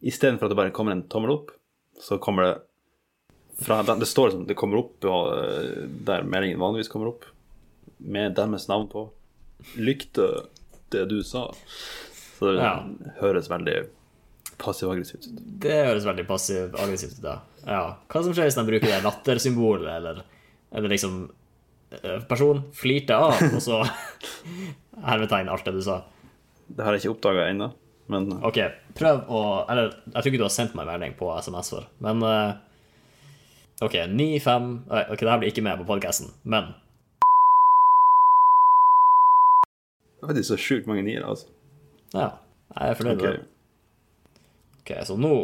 Istedenfor 0.00 0.48
at 0.48 0.54
det 0.54 0.56
bare 0.56 0.72
kommer 0.72 0.94
en 0.94 1.02
tommel 1.12 1.34
opp, 1.34 1.50
så 2.00 2.16
kommer 2.24 2.46
det 2.46 2.52
fra 3.60 3.82
Det 3.84 4.08
står 4.08 4.32
sånn, 4.34 4.46
det 4.48 4.56
kommer 4.58 4.80
opp 4.80 5.04
eh, 5.04 5.86
der 6.06 6.22
meldingen 6.24 6.60
vanligvis 6.62 6.88
kommer 6.92 7.12
opp, 7.12 7.24
med 8.00 8.34
deres 8.38 8.68
navn 8.70 8.88
på. 8.88 9.06
Lykte 9.76 10.28
det 10.90 11.04
du 11.10 11.18
sa. 11.26 11.50
Så 12.38 12.54
det 12.54 12.62
Ja. 12.62 12.76
høres 13.20 13.50
veldig 13.52 13.82
passiv-aggressivt 14.60 15.26
ut. 15.28 15.42
Det 15.60 15.76
høres 15.86 16.04
veldig 16.08 16.24
passiv-aggressivt 16.28 17.18
ut, 17.18 17.24
ja. 17.24 17.36
ja. 17.66 17.82
Hva 18.08 18.22
som 18.24 18.32
skjer 18.36 18.48
hvis 18.48 18.56
de 18.58 18.64
bruker 18.68 18.88
det 18.88 19.02
lattersymbolet, 19.04 19.90
eller 19.98 20.22
er 20.72 20.84
det 20.84 20.90
liksom 20.92 21.20
eh, 22.00 22.18
Person 22.28 22.64
flirte 22.76 23.16
av, 23.16 23.36
og 23.54 23.60
så 23.64 23.82
hermetegn 25.10 25.48
alt 25.52 25.64
det 25.68 25.76
du 25.76 25.82
sa. 25.84 26.00
Det 26.70 26.84
har 26.84 26.94
jeg 26.96 27.04
ikke 27.04 27.14
oppdaga 27.16 27.48
ennå, 27.50 27.70
men 28.12 28.28
OK, 28.46 28.58
prøv 28.98 29.24
å 29.30 29.40
Eller 29.70 29.90
jeg 30.06 30.12
tror 30.22 30.28
ikke 30.30 30.40
du 30.42 30.46
har 30.46 30.52
sendt 30.54 30.76
meg 30.78 30.86
melding 30.88 31.16
på 31.18 31.30
SMS 31.42 31.72
for, 31.74 31.88
men 32.04 32.22
eh, 32.26 32.52
OK, 33.80 33.94
9-5 33.94 34.66
Ok, 35.12 35.20
det 35.20 35.30
her 35.30 35.38
blir 35.38 35.48
ikke 35.48 35.64
med 35.64 35.78
på 35.80 35.88
podkasten, 35.88 36.28
men 36.44 36.74
det 40.20 40.26
er 40.26 40.34
faktisk 40.34 40.48
så 40.50 40.56
sjukt 40.60 40.86
mange 40.86 41.02
niere, 41.02 41.24
altså. 41.24 41.46
ja. 42.12 42.28
Jeg 42.76 42.90
er 42.90 42.94
fornøyd 42.94 43.16
med 43.16 43.24
okay. 43.24 43.36
det. 43.38 43.46
OK, 44.80 44.90
så 45.06 45.16
nå 45.16 45.34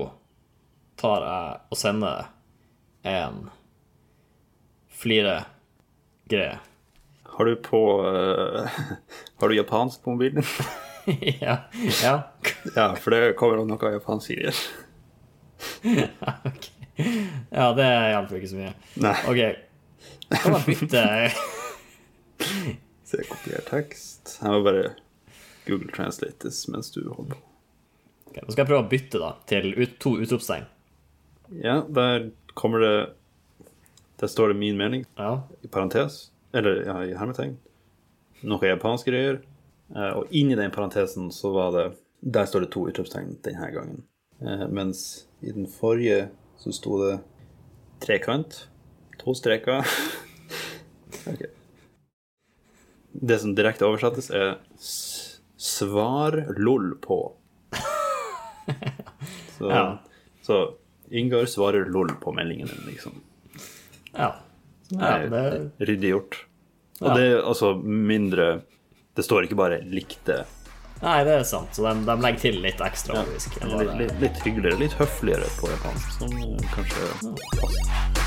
tar 1.01 1.25
jeg 1.25 1.57
og 1.70 1.81
sender 1.81 2.29
en 3.09 3.49
flire-greie. 4.92 6.59
Har 7.37 7.44
du 7.44 7.57
på 7.57 7.81
uh, 8.05 8.68
Har 9.40 9.49
du 9.49 9.57
japansk 9.57 10.05
på 10.05 10.11
mobilen 10.12 10.44
ja. 11.40 11.57
ja. 12.03 12.20
ja, 12.77 12.87
for 12.94 13.16
det 13.16 13.37
kommer 13.40 13.64
noe 13.64 13.96
japansk 13.96 14.37
det. 14.44 14.55
ok. 16.44 16.75
Ja, 16.96 17.70
det 17.76 17.87
hjelper 17.87 18.38
ikke 18.38 18.50
så 18.52 18.59
mye. 18.61 18.72
Nei. 19.04 19.16
OK. 19.30 19.40
Kan 20.42 20.52
man 20.56 20.64
bytte 20.66 21.02
Se, 23.06 23.20
kopier 23.30 23.62
tekst. 23.68 24.38
Jeg 24.42 24.50
må 24.50 24.62
bare 24.66 24.94
Google 25.66 25.90
Translate 25.94 26.38
this 26.42 26.64
mens 26.72 26.90
du 26.94 27.02
holder 27.09 27.37
på. 27.37 27.42
Ok, 28.30 28.40
Nå 28.42 28.50
skal 28.54 28.62
jeg 28.64 28.70
prøve 28.70 28.85
å 28.85 28.90
bytte 28.90 29.20
da 29.22 29.30
til 29.50 29.68
ut, 29.78 29.94
to 30.02 30.16
utropstegn. 30.22 30.66
Ja, 31.62 31.80
der 31.87 32.30
kommer 32.59 32.82
det 32.82 32.94
Der 34.18 34.30
står 34.32 34.50
det 34.50 34.56
min 34.59 34.78
mening 34.80 35.04
Ja. 35.20 35.42
i 35.62 35.68
parentes, 35.68 36.30
eller 36.56 36.80
ja, 36.87 36.96
i 37.04 37.12
hermetegn. 37.14 37.54
Noe 38.42 38.64
japanske 38.66 39.12
greier. 39.12 39.38
Eh, 39.94 40.12
Og 40.16 40.32
inni 40.35 40.56
den 40.59 40.72
parentesen 40.74 41.30
så 41.32 41.52
var 41.54 41.70
det 41.76 41.87
Der 42.22 42.46
står 42.48 42.64
det 42.66 42.72
to 42.74 42.87
utropstegn 42.88 43.37
denne 43.44 43.70
gangen. 43.74 44.02
Eh, 44.40 44.66
Mens 44.68 45.26
i 45.42 45.52
den 45.52 45.66
forrige 45.70 46.30
så 46.58 46.72
sto 46.74 46.98
det 47.04 47.18
trekant, 48.04 48.66
to 49.20 49.34
streker. 49.34 49.86
okay. 51.32 51.50
Det 53.16 53.38
som 53.40 53.54
direkte 53.56 53.86
oversattes, 53.88 54.30
er 54.30 54.58
'svar 55.56 56.36
lol 56.58 56.94
på'. 57.00 57.32
Så, 59.58 59.70
Ja. 59.70 59.98
så 60.42 60.74
Ingar 61.10 61.46
svarer 61.46 61.86
lol 61.88 62.08
på 62.20 62.32
meldingen 62.34 62.66
din, 62.68 62.82
liksom. 62.92 63.12
Ja. 64.12 64.34
Ja 64.90 65.18
det, 65.28 65.70
ryddig 65.78 66.10
gjort. 66.10 66.44
Og 67.00 67.08
Ja. 67.08 67.14
det 67.14 67.24
er 67.32 67.42
altså 67.42 67.74
mindre 67.82 68.62
Det 69.16 69.24
står 69.24 69.44
ikke 69.46 69.56
bare 69.56 69.80
'likte'. 69.80 70.44
Nei, 71.02 71.18
det 71.28 71.35
er 71.40 71.44
sant. 71.48 71.74
Så 71.76 71.85
de, 71.87 71.94
de 72.09 72.16
legger 72.24 72.44
til 72.46 72.61
litt 72.64 72.80
ekstra. 72.85 73.20
Ja. 73.20 73.26
Litt, 73.76 73.92
litt, 74.00 74.16
litt 74.22 74.40
hyggeligere, 74.44 74.80
litt 74.87 74.96
høfligere 75.00 75.50
på 75.61 75.72
japansk, 75.74 76.16
som 76.20 76.38
kanskje 76.74 77.35
passer. 77.61 78.25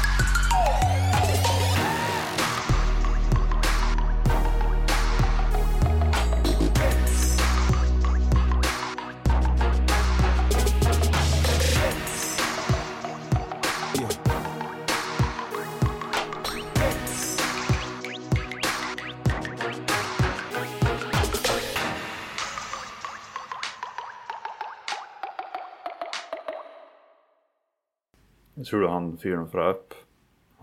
Tror 28.70 28.86
du 28.86 28.92
han 28.92 29.10
fyren 29.22 29.50
fra 29.50 29.72
Up 29.74 29.98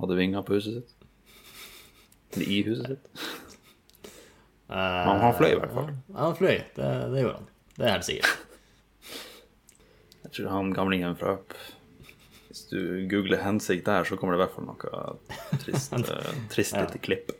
hadde 0.01 0.19
vinger 0.19 0.45
på 0.47 0.59
huset 0.59 0.79
sitt? 0.79 1.07
Eller 2.37 2.51
i 2.53 2.63
huset 2.67 2.93
sitt? 2.93 3.27
Men 4.69 5.23
Han, 5.23 5.35
fløy 5.39 5.53
i 5.53 5.59
hvert 5.61 5.75
fall. 5.75 5.93
Ja, 6.11 6.19
han 6.25 6.37
fløy. 6.39 6.57
Det, 6.75 6.91
det 7.13 7.23
gjorde 7.23 7.39
han. 7.39 7.49
Det 7.77 7.87
er 7.87 7.95
helt 7.95 8.07
sikkert. 8.09 8.43
Jeg 10.27 10.33
tror 10.39 10.53
han 10.53 10.73
gamlingen 10.75 11.17
fra 11.19 11.37
Up 11.37 11.55
Hvis 12.49 12.65
du 12.73 12.81
googler 13.11 13.43
hensikt 13.45 13.87
der, 13.87 14.05
så 14.05 14.19
kommer 14.19 14.35
det 14.35 14.41
i 14.41 14.45
hvert 14.45 14.57
fall 14.57 14.67
noe 14.67 15.61
trist, 15.63 15.95
eh, 16.17 16.41
trist 16.53 16.77
lite 16.77 17.01
klipp. 17.03 17.31